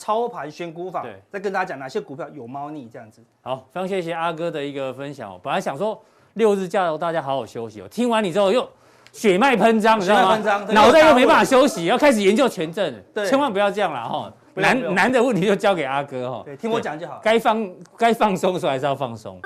[0.00, 3.22] 操盘选股法，对，再跟大家讲哪些股票有猫腻这样子。
[3.42, 5.38] 好，非常谢谢阿哥的一个分享哦。
[5.42, 6.02] 本来想说
[6.34, 7.88] 六日假，大家好好休息哦。
[7.90, 8.66] 听完你之后又
[9.12, 10.38] 血脉喷张，你知道吗？
[10.70, 12.94] 脑袋又没办法休息，要开始研究权证。
[13.12, 14.32] 对，千万不要这样了哈。
[14.54, 16.42] 难难的问题就交给阿哥哈。
[16.46, 17.20] 对，听我讲就好。
[17.22, 19.38] 该放该放松的时候还是要放松。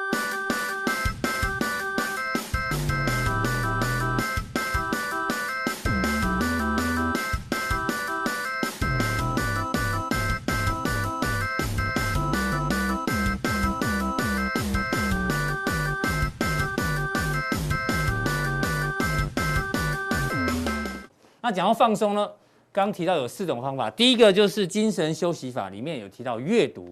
[21.44, 22.26] 那讲到放松呢，
[22.72, 26.90] 刚提到有四种方法，第一个就是精神休息法，里面有提到阅读。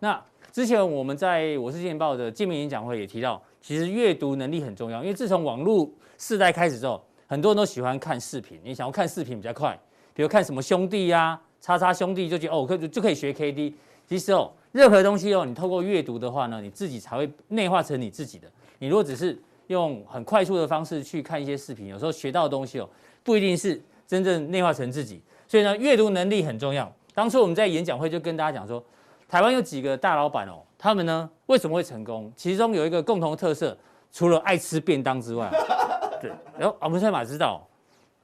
[0.00, 5.88] 那之前我们在我是金钱爆的见面演讲会也提到，其实阅读能力很重要，因为自从网络
[6.18, 9.74] 世代开始之后，很多人都喜欢看视频，你想要看视频比较快，
[10.12, 13.74] 比如看什么兄弟呀、叉叉兄弟就觉得哦，可就可以学 K D。
[14.06, 18.46] 其实哦，任何东西哦，你透过阅读的话呢，你自己才会内化成你自己的。
[18.80, 22.86] 你如果只是用很快速的方式去看一些视频，有时候学到的东西哦，
[23.22, 23.80] 不一定是。
[24.06, 26.90] 真正内化成自己，所以呢，阅读能力很重要。
[27.14, 28.82] 当初我们在演讲会就跟大家讲说，
[29.28, 32.32] 台湾有几个大老板哦，他们呢为什么会成功？
[32.36, 33.76] 其中有一个共同的特色，
[34.12, 35.50] 除了爱吃便当之外，
[36.20, 37.66] 对，然后我们才马知道，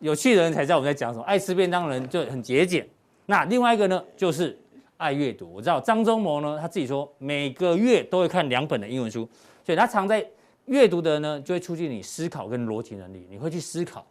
[0.01, 1.25] 有趣的人才知道我们在讲什么。
[1.25, 2.87] 爱吃便当的人就很节俭。
[3.27, 4.59] 那另外一个呢，就是
[4.97, 5.53] 爱阅读。
[5.53, 9.29] 我知道张忠谋呢，他自己说每个月都会看两本的英文书，
[9.65, 10.27] 所以他常在
[10.67, 14.05] 阅读的人呢，就会促进你思考跟逻辑能力，你会去思考。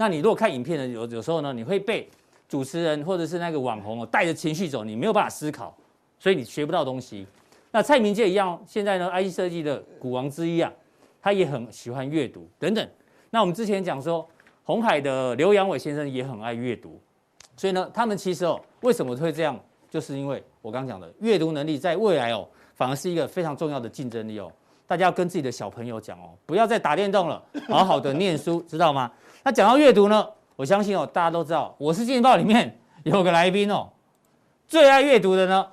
[0.00, 2.08] 那你如果看影片呢，有有时候呢，你会被
[2.48, 5.76] 主持人或者是那个网红哦带着情绪走，你没有办法思考，
[6.20, 7.26] 所以你学不到东西。
[7.72, 10.72] 那蔡明介一样，现在呢，IC 设计的股王之一啊，
[11.20, 12.88] 他也很喜欢阅读等等。
[13.28, 14.26] 那我们之前讲说，
[14.62, 17.00] 红海的刘扬伟先生也很爱阅读，
[17.56, 19.58] 所以呢，他们其实哦，为什么会这样？
[19.90, 24.52] 就是因为我刚讲的阅读能力，在未来哦，反而是一个非常重要的竞争力哦。
[24.86, 29.10] 大家要跟自己的小朋友讲哦，不要再打电动了，好好的念书，知道吗？
[29.42, 33.88] 那讲到阅读呢，我相信哦，大家都知道，我是金钱爆里面 有个来宾哦，
[34.66, 35.66] 最爱阅读的呢，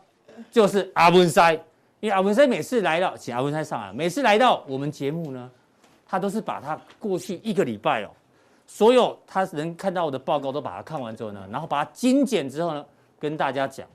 [0.51, 1.53] 就是阿文塞，
[1.99, 5.49] 因为阿文塞每次来到，请阿文塞上来，每次来到我们节目呢，
[6.07, 8.09] 他都是把他过去一个礼拜哦，
[8.67, 12.85] 所有他能看到我的报告都把它看完之后呢，然后把它精简之后呢，
[13.19, 13.87] 跟大家讲，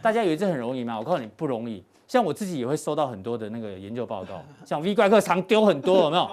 [0.00, 0.98] 大家以为这很容易吗？
[0.98, 1.84] 我告诉你不容易。
[2.08, 6.28] 像我自己也会收到很多的那个研究报告，像 V 怪客常丢很多，有没有？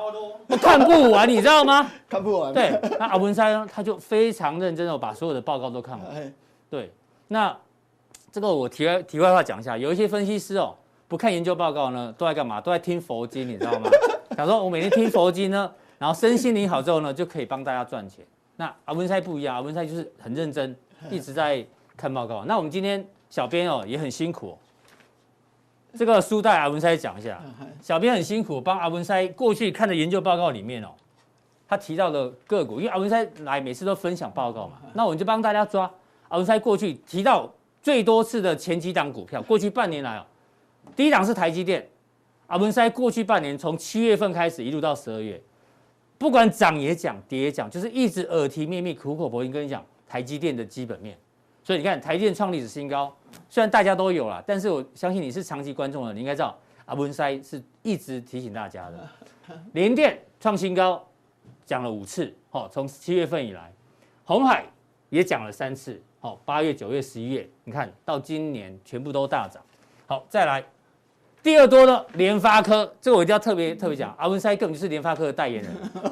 [0.47, 1.91] 我 看不完，你知道吗？
[2.07, 2.53] 看不完。
[2.53, 6.33] 对，那阿文山呢，他就非常认真的把所有的报告都看完。
[6.69, 6.89] 对，
[7.27, 7.55] 那
[8.31, 10.73] 这个我题外题外话讲一下，有一些分析师哦，
[11.09, 12.61] 不看研究报告呢，都在干嘛？
[12.61, 13.89] 都在听佛经，你知道吗？
[14.37, 18.25] 假如说我每天听佛经呢，然后身心灵好之后呢，就可以帮大家赚钱。
[18.55, 20.73] 那阿文赛不一样，阿文赛就是很认真，
[21.09, 21.65] 一直在
[21.97, 22.45] 看报告。
[22.45, 24.57] 那我们今天小编哦也很辛苦。
[25.97, 27.41] 这个书带阿文塞讲一下，
[27.81, 30.89] 小编很辛苦，帮阿文塞过去看的研究报告里面哦，
[31.67, 35.89] 他提到的个股，因为阿文塞来每次都分享报告嘛，那我们就帮大家抓
[36.27, 40.25] 阿文塞过去提到最多次的前几档股票，过去半年来哦，
[40.95, 41.87] 第一档是台积电，
[42.47, 45.41] 阿文塞过去半年从七月份开始一路到十二月，
[46.17, 51.17] 不管涨也讲，跌也讲，就是一直耳提面命、苦口婆心跟你讲台积电的基本面。
[51.63, 53.11] 所以你看台积电创历史新高，
[53.49, 59.09] 虽然大家都有啦，但是我相信你是长期观众了，你应该知道阿文塞是一直提醒大家的。
[59.73, 61.05] 联电创新高，
[61.65, 63.71] 讲了五次，好，从七月份以来，
[64.23, 64.65] 红海
[65.09, 66.01] 也讲了三次。
[66.19, 69.61] 好，八月、九月、十一月，你看到今年全部都大涨。
[70.07, 70.63] 好，再来
[71.43, 75.71] 第二多的联发科，这个我一定要特别特别讲，阿文塞根本就是联发科的代言人。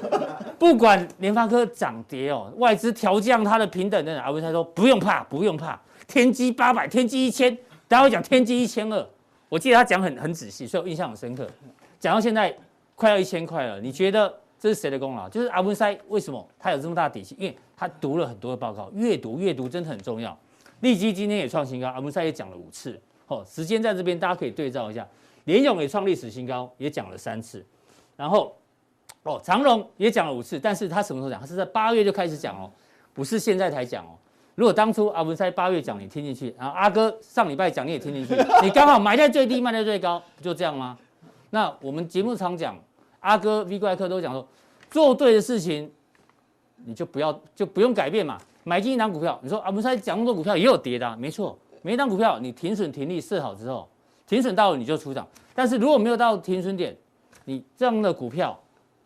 [0.60, 7.56] 不管联发科涨跌哦，外资调降它的平等的，阿文塞说不用怕，不用怕，天机八百，天机一千，
[7.88, 9.10] 大家会讲天机一千二。
[9.50, 11.48] 我记得他讲很很仔细，所以我印象很深刻。
[12.00, 12.56] 讲到现在
[12.96, 14.34] 快要一千块了，你觉得？
[14.60, 15.28] 这是谁的功劳？
[15.28, 17.36] 就是阿文塞，为什么他有这么大底气？
[17.38, 20.38] 因为他读了很多的报告，阅读阅读真的很重要。
[20.80, 22.98] 利基今天也创新高，阿文塞也讲了五次。
[23.28, 25.06] 哦，时间在这边，大家可以对照一下。
[25.44, 27.66] 联咏也创历史新高，也讲了三次。
[28.16, 28.56] 然后，
[29.24, 31.42] 哦，长荣也讲了五次，但是他什么时候讲？
[31.42, 32.72] 他是在八月就开始讲哦，
[33.14, 34.16] 不是现在才讲哦。
[34.56, 40.98] 如果当初阿文塞八月讲，你听进去，然后阿哥上礼拜讲，你也听进去， 你刚好买在最低，卖在最高，不就这样吗？
[41.50, 42.76] 那我们节目常讲。
[43.20, 44.46] 阿哥 V 怪客都讲说，
[44.92, 45.90] 做对的事情，
[46.84, 48.38] 你就不要就不用改变嘛。
[48.66, 51.58] 买进一档股票，你说阿文塞讲那么多股票也有跌的，啊，没错。
[51.82, 53.88] 每一档股票你停损停利设好之后，
[54.28, 55.26] 停损到了你就出场。
[55.56, 56.94] 但是如果没有到停损点，
[57.46, 58.60] 你这样的股票，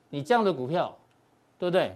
[0.09, 0.97] 你这样的股票，
[1.59, 1.95] 对不对？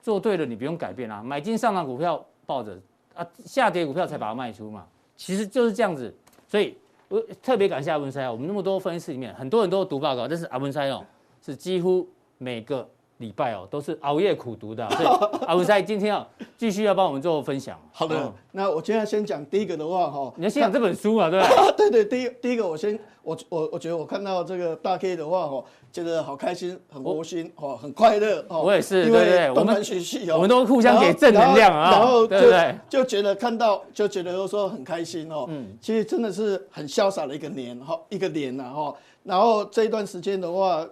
[0.00, 1.20] 做对了，你不用改变啊。
[1.20, 2.76] 买进上涨股票抱着
[3.14, 4.84] 啊，下跌股票才把它卖出嘛。
[5.14, 6.12] 其实就是这样子。
[6.48, 11.06] 所以我特别感谢阿文塞啊，我们那么多分析师里面，很多人都读报告，但是阿文塞哦。
[11.40, 12.06] 是几乎
[12.38, 12.86] 每个
[13.20, 14.88] 礼拜哦，都是熬夜苦读的。
[14.90, 15.08] 所以
[15.46, 17.78] 阿文赛今天要继续要帮我们做分享。
[17.92, 21.48] 好的，嗯、那我今天先讲第一个的话哈，你要先讲这本书嘛，对吧？
[21.76, 28.62] 对对，第一第一个我先我我我觉得我看到这个大 K 的话哈，觉得好开心，很窝心哦，很快乐哦。
[28.62, 31.90] 我也是，对对，我们学习哦，我们都互相给正能量啊。
[31.90, 35.44] 然后对对，就觉得看到就觉得说很开心哦。
[35.48, 38.94] 嗯，其实真的是很潇洒的一个年哈，一个年呐哈。
[39.22, 40.86] 然后这一段时间的话。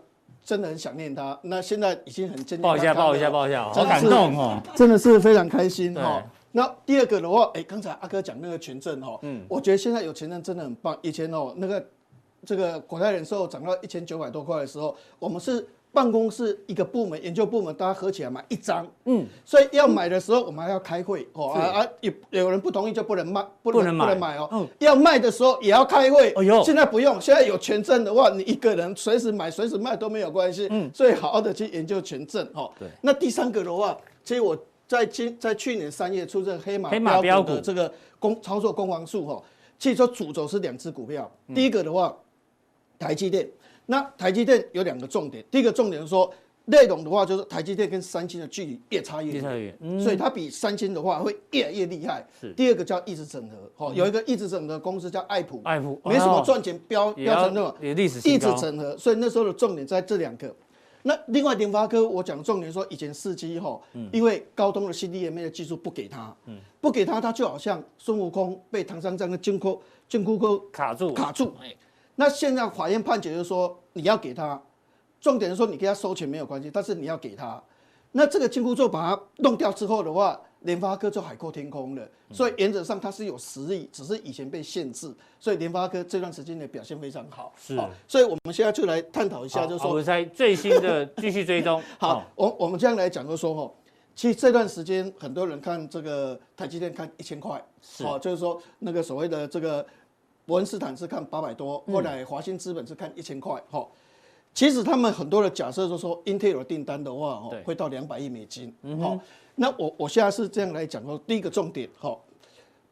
[0.49, 2.63] 真的很想念他，那现在已经很坚定。
[2.63, 6.25] 抱一下，抱一下，抱一下，好感动哦，真的是非常开心哈。
[6.53, 10.99] 那第二个的话，哎，刚才阿哥讲那个权证哈，嗯，我觉得现在有权证真的很棒。
[11.03, 11.87] 以前哦，那个
[12.47, 15.69] 这个国泰人寿涨到一千九百多块的时候，我们是。
[15.91, 24.37] 办公室一个部门，研究部门，大家合起来买一张，嗯，所以要买的时候，我们还要开会哦，啊啊，有有人不同意就不能卖，不能不能买。
[24.37, 39.43] 哦，嗯，要卖的时候也要开会，哎呦，现在不用，现在有权证的话，你一个人随时买随时卖都没有关系，嗯，所以好好的去研究权证哈，对，那第三个的话，其实我在今在去年三月出这个黑马黑马标股的这个公操作攻防术哈，
[39.79, 42.15] 其实说主轴是两只股票，第一个的话，
[42.99, 43.49] 台积电。
[43.91, 46.31] 那台积电有两个重点，第一个重点是说
[46.67, 52.23] 内容的话，就是台积电跟三星的距离越差越远，嗯、所以它比三星的话会越来越厉害。
[52.39, 52.53] 是。
[52.53, 57.75] 第二个叫意志整合，哦，有一个意志整合公司叫爱普，爱普没什么赚钱标标成那种
[58.25, 60.55] 异质整合，所以那时候的重点在这两个。
[61.05, 63.81] 那另外联发科，我讲重点说以前四 G 哈，
[64.13, 66.37] 因为高通的 CDMA 的技术不给他，
[66.83, 71.55] 不给他，他就好像孙悟空被唐三藏的金箍金箍钩卡住卡住。
[72.21, 74.61] 那现在法院判决就是说，你要给他，
[75.21, 77.63] 重点是说你给他收钱没有关系，但是你要给他。
[78.11, 82.03] 那这个金箍咒把它弄掉之后的话，联发科就海阔天空了。
[82.33, 85.15] 所以原则上它是有实力，只是以前被限制。
[85.39, 87.53] 所以联发科这段时间的表现非常好。
[87.57, 87.79] 是，
[88.09, 91.81] 所以我们现在就来探讨一下，就是说，我在最新的 继续追踪。
[91.99, 93.73] 好，我我们这样来讲，就是说哈，
[94.17, 99.87] 其实这段时间很多人看这个台积电看一千块，是，就是说那个所谓的这个。
[100.49, 103.87] 伯恩斯坦是看八百多，后来华兴资本是看一千块，哈。
[104.55, 109.21] 其实他们很多的假设都说，Intel 的订单的话，哦，会到两百亿美金，好。
[109.57, 112.19] 那我我现在是这样来讲说，第一个重点，哈，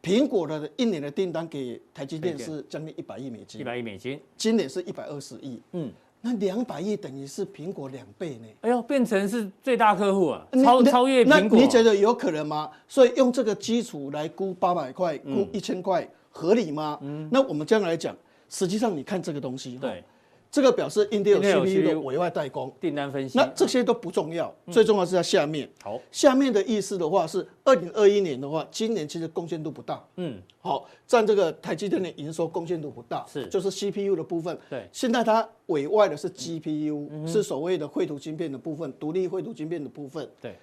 [0.02, 5.90] 苹果的一年的订单给台积电是将近一百亿美金，一百亿美金，今年是一百二十亿，嗯，
[6.20, 8.46] 那两百亿等于是苹果两倍呢。
[8.60, 12.70] 哎呦，变成是最大客户啊，超超越苹果，你觉得有可能吗？
[12.86, 16.06] 所以用这个基础来估八百块，估一千块。
[16.36, 16.98] 合理吗？
[17.00, 18.14] 嗯，那我们这样来讲，
[18.50, 20.04] 实际上你看这个东西，对，
[20.50, 25.66] 这个表示 Intel CPU 的委外代工订单分析，那这些都不重要，最重要是在下面。
[25.82, 30.04] 好，下面的意思的话是，二零二一年的话，今年其实贡献度不大。
[30.16, 34.56] 嗯，好，占这个台积电的营收贡献度不大，是，就是 CPU 的部分。
[34.68, 40.28] 对，现在它委外的是 GPU，是所谓的绘图晶片的部分，独立绘图晶片的部分。
[40.42, 40.54] 对。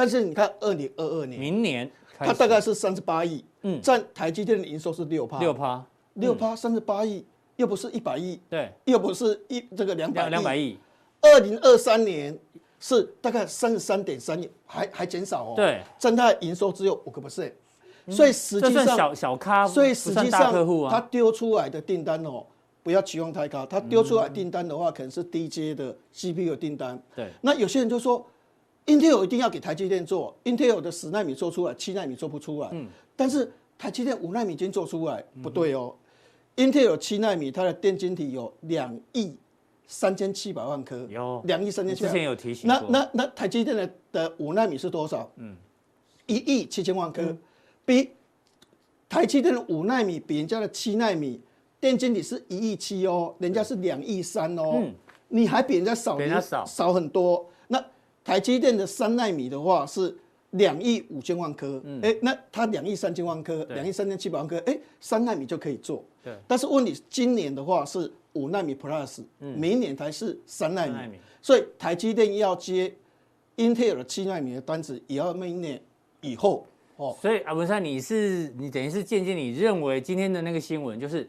[0.00, 5.84] 但是你看二零二二年，明年它大概是三十八亿，嗯，占台积电的营收是六趴，六趴，
[6.14, 7.22] 六趴三十八亿，
[7.56, 10.78] 又不是一百亿，对，又不是一这个两百两百亿。
[11.20, 12.34] 二零二三年
[12.78, 17.52] 是大概三十三点三亿，还还减少哦，对，占它的营收只有五个 percent，
[18.08, 22.46] 所以实际上小小咖，所以实际上它丢出来的订单哦。
[22.82, 26.98] 不要期望太高，他丢出来订单的话，可能是低阶的 CPU 订单。
[27.14, 28.24] 对，那有些人就说
[28.90, 32.68] ，Intel 一定要给台积电做，Intel 的十纳米做出来，七纳米做不出来。
[32.72, 35.94] 嗯，但是台积电五纳米已经做出来，不对哦。
[36.56, 39.36] Intel 七纳米它的电晶体有两亿
[39.86, 42.08] 三千七百万颗，有两亿三千七百。
[42.08, 42.66] 之前有提醒。
[42.68, 45.30] 那那那台积电的的五纳米是多少？
[45.36, 45.56] 嗯，
[46.26, 47.36] 一亿七千万颗，
[47.84, 48.10] 比
[49.08, 51.40] 台积电的五纳米比人家的七纳米。
[51.80, 54.94] 电晶体是一亿七哦，人家是两亿三哦，嗯、
[55.28, 57.48] 你还比人家少，比人家少少很多。
[58.30, 60.16] 那台积电的三纳米的话是
[60.50, 66.04] 两亿五千万颗，哎、嗯欸，那它两亿三千万颗，两亿三千七百万颗，哎、欸，三纳米就可以做。
[66.22, 72.94] 对，但是问题今年的话是五纳米 Plus，、嗯、明年才是三纳米，米所以台积电要接
[73.56, 75.80] Intel 的七纳米的单子，也要明年
[76.20, 76.64] 以后
[76.96, 77.16] 哦。
[77.20, 81.28] 所以阿文山，你是你等于是渐渐你认为今天的那个新闻就是。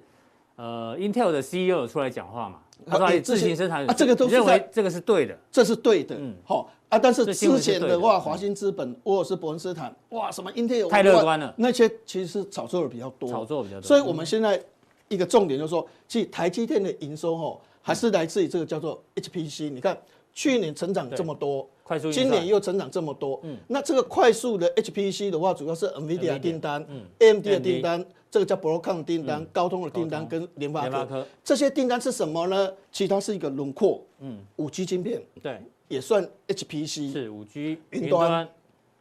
[0.58, 2.60] 呃，Intel 的 CEO 有出来讲话嘛？
[2.86, 6.16] 他说自行生产啊，这个都是认为这个是对的，这是对的。
[6.18, 13.88] 嗯，好啊，但是之前的话，华兴资本、沃尔斯伯恩斯坦，哇，什么 Intel 太乐观了，那些其实是炒作的比较多，炒作比较多。
[13.88, 14.62] 所以我们现在
[15.08, 19.70] 一个重点就是说，其实台积电的营收哦，还是来自于这个叫做 HPC。
[19.70, 19.98] 你看
[20.34, 28.06] 去年成长这么多，快速，今年又成长这么多，嗯，那这个快速的 HPC 的话，主要是 NVIDIA 订单，嗯，AMD 的订单。
[28.30, 32.72] 这个叫 Broadcom 订单，高通的订单跟联发科，这些订单是什么呢？
[32.90, 38.48] 其实它是一个轮廓，嗯，五 G 晶片，对，也算 HPC，是五 G 云端、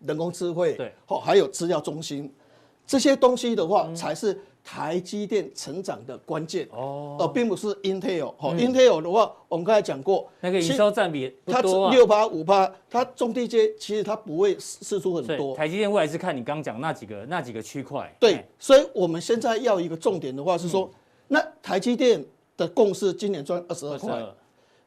[0.05, 2.29] 人工智慧，对，好，还有资料中心，
[2.85, 4.37] 这些东西的话才是。
[4.63, 8.33] 台积电成长的关键哦，而并不是 Intel。
[8.39, 15.57] 好，Intel 的话，我们刚才讲过，那个营收占比它六八五八，它中低阶其实它不会释出很多。
[15.57, 18.15] 台积电未来是看你刚讲那几个那几个区块。
[18.21, 20.89] 对，所以我们现在要一个重点的话是说，
[21.29, 22.25] 那台积电
[22.57, 24.23] 的共识今年赚二十二块，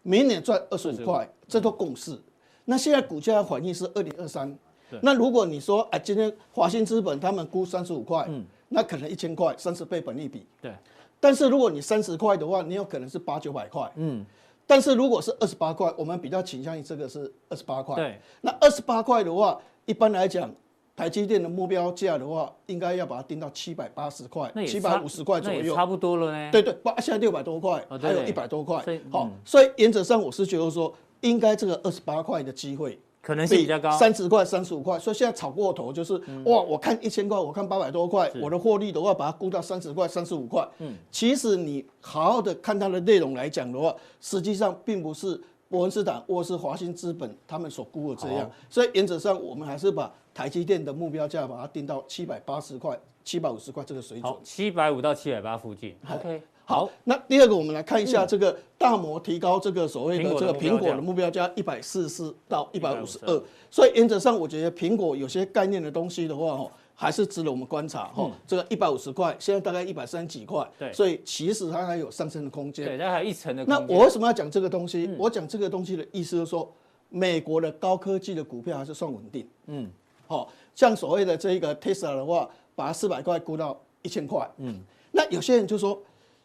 [0.03, 2.17] 明年赚二十五块，这都共识。
[2.65, 4.57] 那现在股价反应是二零二三，
[5.01, 8.45] 那如果你说啊，今天华兴资本他们估三十五块，嗯。
[8.73, 10.45] 那可能一千块，三十倍本利比。
[10.61, 10.73] 对，
[11.19, 13.89] 但是如果你三十块的话，你有可能是八九百块。
[13.95, 14.25] 嗯，
[14.65, 17.95] 但是如果是二十八块，我们比较倾向于这个是二十八块。
[17.95, 20.49] 对，那二十八块的话，一般来讲，
[20.95, 26.51] 台积电的目标价的话，应该要把它定到七百八十块，七百五十块左右，差不多了呢。
[26.51, 28.83] 对对，现在六百多块，还有一百多块。
[29.11, 32.99] 好，所以原则上我是觉得说，应该这个二十八块的机会。
[33.23, 40.67] 可能性比较高，三十块、三十五块，所以现在炒过头就是、嗯、哇，我看一千块，我看八百多块，我的获利的话，把它估到三十块、三十五块。
[40.79, 48.51] 嗯，其实你好好的看它的内容来讲的话，实际上并不是伯恩斯坦或是华兴资本他们所估的这样。
[48.69, 54.33] 所以原则上，我们还是把台积电的目标价把它定到七百八十块、七百五十块这个水准。
[54.43, 55.95] 七百五到七百八附近。
[56.11, 56.41] OK。
[56.65, 68.31] 好，那第二个我们来看一下这个大摩提高这个所谓的这个苹果的目标价一百四十四到一百五十二，所以原则上我觉得苹果有些概念的东西的话，哈，还是值得我们观察，哈。
[68.47, 73.65] 这个一百五十块，现在大概一百三十几块，对，所以其实它还有上升的空间，对，它还有一层的。
[73.65, 75.09] 那我为什么要讲这个东西？
[75.17, 76.71] 我讲这个东西的意思就是说，
[77.09, 79.91] 美国的高科技的股票还是算稳定，嗯，
[80.27, 84.79] 好，像所谓的这个 Tesla 的话，把它四百块估到一千块，嗯，
[85.11, 86.01] 那有些人就说。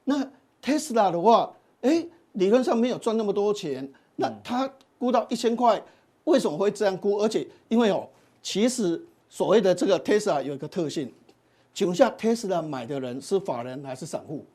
[0.08, 0.26] 那
[0.62, 4.66] 特斯拉的话，哎、欸，理论上没有赚那么多钱，那他
[4.98, 5.80] 估到一千块，
[6.24, 7.18] 为什么会这样估？
[7.18, 8.08] 而且因为哦，
[8.42, 11.12] 其实所谓的这个特斯拉有一个特性，
[11.74, 14.46] 请问下特斯拉买的人是法人还是散户？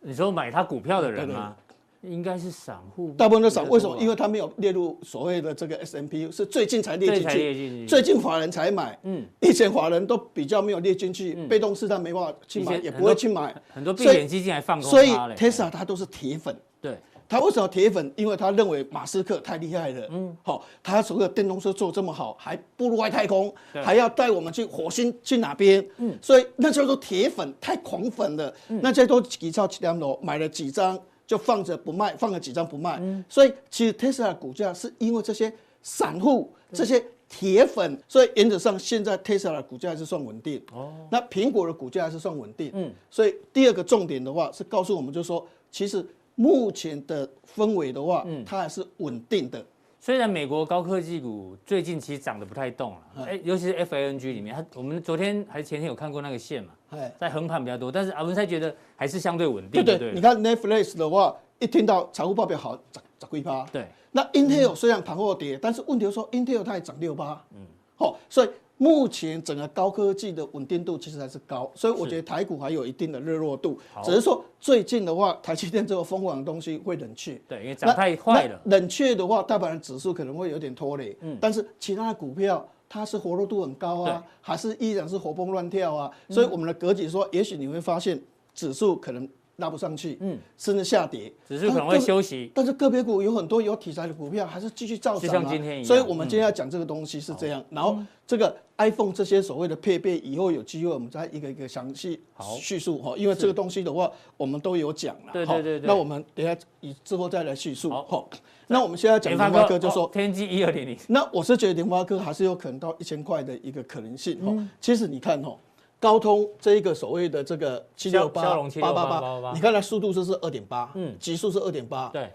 [0.00, 1.54] 你说买他股票的人吗？
[2.02, 3.68] 应该是散户，大部分都散。
[3.68, 3.96] 为什么？
[3.98, 8.98] 因为他没有列入所谓的这个 S M P，是最近才列进去，最近法人才买。
[9.02, 13.54] 嗯，以前法人都比较没有列进去，被动式他没办法去买，也不会去买。
[13.72, 14.90] 很多避险基金还放空。
[14.90, 16.56] 所以 Tesla 他都是铁粉。
[16.80, 16.96] 对，
[17.28, 18.12] 他为什么铁粉？
[18.14, 20.06] 因为他认为马斯克太厉害了。
[20.10, 25.84] 嗯，好，他所有电动车做这么好，还步入外太空，还要带我们去火星去哪边？
[25.98, 28.54] 嗯，所以那叫做铁粉，太狂粉了。
[28.68, 30.96] 那这都几兆几两楼买了几张。
[31.26, 35.52] 就放着不卖，放了几张不卖，嗯、所以其实特斯拉的股价是因为这些
[35.82, 40.62] 散户、这些铁粉，所以原则上现在特斯拉的股价还是算稳定。
[40.72, 42.70] 哦，那苹果的股价还是算稳定。
[42.74, 46.04] 嗯，所以第二个重点的话是告诉我们，就是说其实
[46.36, 49.64] 目前的氛围的话，嗯，它还是稳定的。
[50.06, 56.70] 虽然美国高科技股最近其实涨得不太动了，哎，尤其是 FANG 里面，它我们昨天还是前天有看过那个线嘛，
[57.18, 59.84] 在横盘比较多，但是阿文才觉得还是相对稳定。
[59.84, 63.66] 对对，你看 Netflix 的话，一听到财务报表好，涨涨一趴。
[63.72, 67.44] 对，那 Intel 虽然盘后跌，但是问题是说 Intel 它也涨六八。
[67.52, 68.48] 嗯，好，所以。
[68.78, 77.40] 目前整个高科技的稳定度其实还是高，所以我觉得台股还有一定的热络度，只是说最近的话，台积电这个疯狂的东西会冷却。
[77.48, 78.60] 对，因为涨太快了。
[78.64, 81.16] 冷却的话，大盘指数可能会有点拖累。
[81.20, 81.38] 嗯。
[81.40, 86.10] 但是其他的股票它是活络度很高啊，还是依然是活蹦乱跳啊。
[86.28, 88.20] 所以我们的格局说，也许你会发现
[88.54, 89.28] 指数可能。
[89.56, 92.50] 拉不上去，嗯，甚至下跌，只是可能会休息。
[92.54, 95.32] 但是个别股有很多有题材的股票还是继续照涨啊。
[95.32, 95.84] 像今天一样。
[95.84, 97.64] 所以我们今天要讲这个东西是这样。
[97.70, 97.96] 然后
[98.26, 102.20] 这个 iPhone 这些所谓的配备，以后有机会我们再一个一个详细
[102.60, 103.14] 叙述哈。
[103.16, 105.32] 因为这个东西的话，我们都有讲了。
[105.32, 105.80] 对对对。
[105.80, 107.88] 那我们等下以之后再来叙述。
[107.88, 108.28] 好，
[108.66, 110.98] 那我们现在讲联发科，就说天玑一二零零。
[111.08, 114.38] 那我是觉得联发科还是有可能到一千块的一个可能性。
[114.42, 114.68] 嗯。
[114.82, 115.56] 其实你看哈。
[115.98, 118.42] 高通这一个所谓的这个七六八
[118.80, 122.30] 八八八，你看它速度是是二点八，嗯，极速是二点八，对。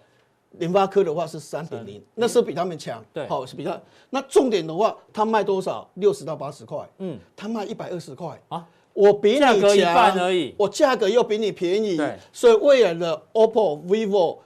[0.58, 3.82] 联发科的话是三点零，那是比他们强，对，好是比较。
[4.10, 5.90] 那重点的话，它卖多少？
[5.94, 8.38] 六十到八十块，嗯，它卖一百二十块。
[8.50, 14.40] 啊，我比你强，价而已，我价格又比你便宜，对，所以未来的 OPPO、vivo。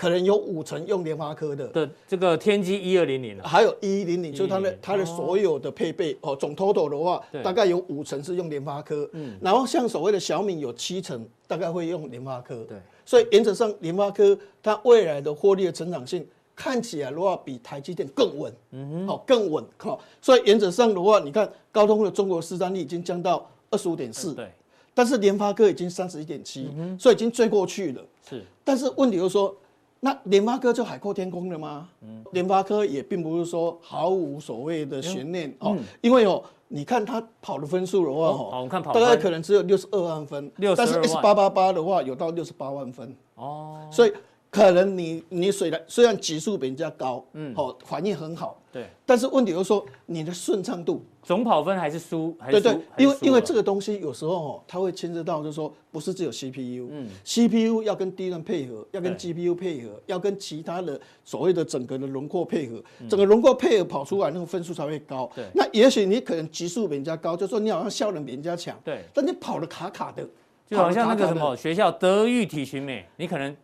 [0.00, 1.68] 可能有五成用联发科的。
[1.68, 16.26] 的这个天玑一二零零，还有一一零零，就是它的它的所有的配备哦，总 total 的话，大概有五成是用联发科，嗯，然后像所谓的小米有七成大概会用联发科，对，所以原则上联发科它未来的获利的成长性
[16.56, 24.50] 看起来的话比台积电更稳，嗯哼，好更稳，好，所以原则上的话，你看高通的中国市占率已经降到二十五点四，对，
[24.94, 29.54] 但是联发科已经三十一点七，所以已经追过去了，是，但是问题就是说。
[30.00, 31.88] 那联发科就海阔天空了吗？
[32.00, 43.14] 嗯，联发科也并不是说毫无所谓的悬念哦，因为哦，你看它跑的分数的话，哦，我们看跑大概可能只有六十二万分，但是 S 八八八的话有到六十八万分。
[43.34, 44.12] 哦，所以
[44.50, 51.04] 可能你你虽然虽然级数比人家高，嗯，好反应很好，对，但是问题就是说你的顺畅度。
[51.22, 52.34] 总跑分还是输？
[52.50, 65.30] 对对，因为因为这个东西有时候哦，它会牵涉到，就是说不是只有 CPU，嗯，CPU 要跟 DRAM 配合，要跟 GPU 配合，要跟其他的所谓的整个的轮廓配合，整个轮廓配合跑出来那个分数才会高。
[65.34, 70.26] 对，那也许你可能级数比人家高，就说你好像效能比人家强，对，但你跑的卡卡的，
[70.66, 73.54] 就好像那个什么学校德育体群美，你可能。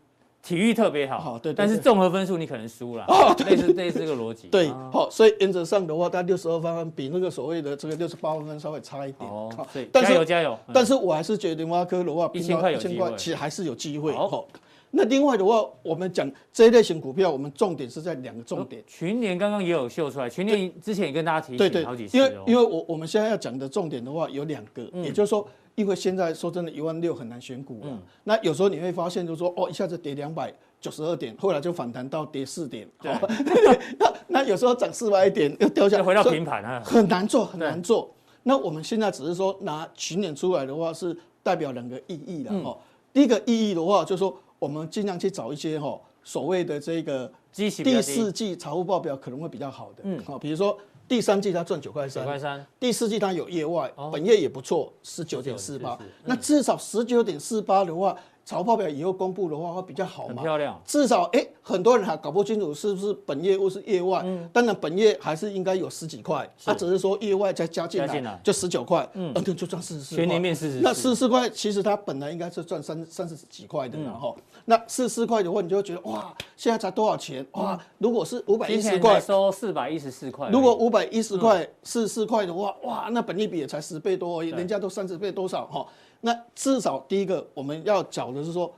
[0.46, 14.46] 体育特别好，好对，但是综合分数你可能输了，哦，类似类似这个逻辑，对，好，所以原则上的话，它六十二分比那个所谓的这个六十八万分稍微差一点，哦，对，加油加油，但是我还是觉得联发科的话，一千块有机会，其实还是有机会，好，
[14.92, 25.44] 那另外的话，我们讲这一类型股票，我们重点是在两个重点，群联刚刚也有秀出来，群联之前也跟大家提醒好几次，因为因为我我们现在要讲的重点的话有两个，也就是说。
[25.76, 28.02] 因为现在说真的，一万六很难选股了。
[28.24, 32.88] 那有时候你会发现，就是说，哦，一下子跌两百九十二点，后来就反弹到跌四点。
[33.00, 33.12] 对。
[34.00, 38.10] 那那有时候涨四百点又掉下来，回到平盘啊，很难做，很难做。
[38.42, 42.78] 那我们现在只是说拿群演出来的话，是代表两个意义的哦。
[43.12, 50.76] 第一个意义的话，就是说我们尽量去找一些哈所谓的这个第四季财务报表可能会比较好的，嗯，好，比如说。
[51.08, 58.16] 第三季它赚九块三，第四季它有业外，本业也不错，十九点四八，那至少十九点四八的话。
[58.46, 60.40] 财报表以后公布的话会比较好嘛？
[60.40, 60.80] 漂亮。
[60.86, 64.22] 至少哎、欸，很多人还搞不清楚是不是本业或是业外。
[64.24, 64.48] 嗯。
[64.52, 69.04] 当然本业还是应该有十几块，他只是说业外再加进来，就十九块。
[69.14, 69.32] 嗯。
[69.34, 70.14] 嗯，就赚四十四。
[70.14, 70.80] 全年面四十四。
[70.80, 74.36] 那四十四块其实它本来应该是赚三三十几块的，然后
[74.66, 77.44] 那四十四块的话，你就会觉得哇，现在才多少钱？
[77.54, 80.48] 哇，如果是五百一十块，收四百一十四块。
[80.50, 85.84] 如果五百一十块四十四块的话，哇，那本利比也才十倍多而已，人家都三十倍多少哈？
[86.20, 88.72] 那至少第一个我们要找的是说。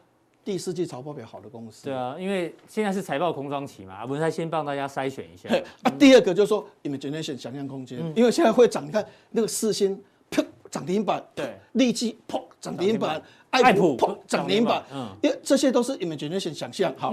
[0.45, 5.47] 第四季财报表好的公司，对啊，因为现在是财报空窗期嘛，我们才先帮大家筛选一下。
[5.83, 16.95] 啊，第二个就是说，imagination 想象空间，因为现在会涨，你看那个四星砰涨停板，对，立积砰涨停板，爱普砰涨停板，嗯，因为这些都是 imagination 想象。
[16.97, 17.13] 好，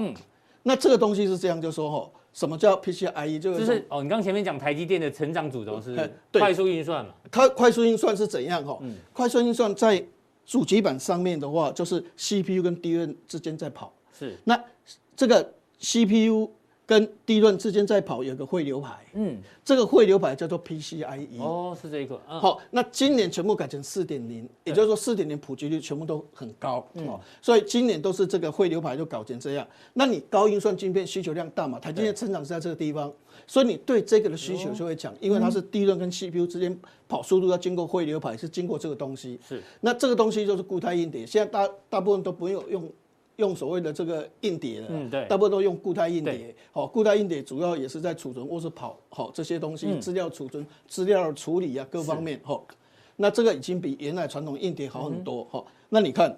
[0.63, 3.38] 那这个东西是这样，就是说哈，什么叫 PCIe？
[3.38, 7.11] 就是哦，你刚前面讲台积电的成长主轴是快速运算嘛？
[7.30, 8.63] 它快速运算是怎样？
[8.63, 8.80] 哈，
[9.11, 10.01] 快速运算在。
[10.46, 13.93] 主机板上面的话，就是 CPU 跟 DRAM 之间在跑。
[14.18, 14.38] 是。
[14.43, 14.62] 那
[15.16, 16.50] 这个 CPU
[16.86, 21.40] 跟低润之间在跑，有个汇流排，嗯，这个汇流排叫做 PCIe。
[21.40, 22.22] 哦，是这一个。
[22.30, 26.88] 嗯、好，那今年全部改成四点零，也就是说四点零普及率全部都很高。
[26.94, 29.68] 嗯、哦，所以今年都是这个汇流排就搞成这样。
[29.94, 31.80] 那你高运算晶片需求量大嘛？
[31.80, 33.12] 台积电成长是在这个地方，
[33.48, 39.40] 所以你对这个的需求就会强，因为它是低润跟 CPU 之间跑速度要经过汇流排，是经过这个东西。
[39.48, 42.92] 是，那这个东西就是固态硬碟，现在大大部分都不用用。
[43.38, 46.56] 用所谓的这个硬碟的，嗯，对，大部分都用固态硬碟。
[46.72, 52.40] 好，固态硬碟主要也是在储存或是跑好这些东西，资料储存、资料处理啊，各方面。
[52.44, 52.66] 好，
[53.18, 55.46] 那这个已经比原来传统硬碟好很多。
[55.52, 56.38] 好，那你看，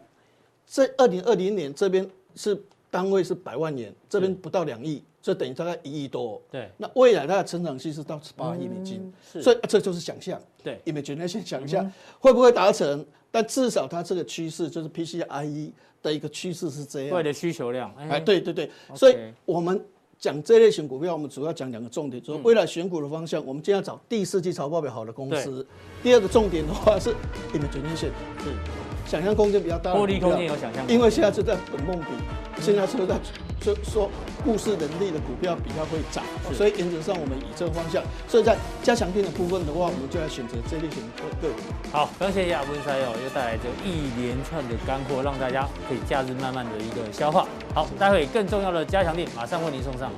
[0.65, 6.41] 在二零二零年这边是单位是百万元，这边不到两亿，这等于大概一亿多。
[6.49, 10.41] 对，那未来它的成长性是到十八亿美金，所以这就是想象。
[10.63, 13.05] 对，imagination 想一下会不会达成？
[13.31, 15.71] 但至少它这个趋势就是 PCIe。
[16.03, 19.83] 的一个趋势是这样，未来的需求量，哎，对对对，所以我们
[20.19, 25.65] 讲这类型股票，我们主要讲两个重点，就是未来选股的方向，我们今天要找第四季财报表好的公司。
[26.03, 27.09] 第二个重点的话是
[27.51, 28.11] imagination，
[28.43, 28.53] 是
[29.07, 33.19] 想象空间比较大，获利空间有想象，因为现在是在本梦比，现在是在
[33.59, 34.09] 就说。
[34.45, 38.01] 故事能力的股票比较会涨，所以原则上我们以这个方向。
[38.29, 41.59] 所以在加强錠的部分的话，我们就来选择这类型的个股。
[41.91, 47.45] 好，非常谢谢文山哦，又带来这一连串的干货，让大家可以假日慢慢的一个消化。
[47.73, 50.13] 好，待会更重要的加强力马上为您送上。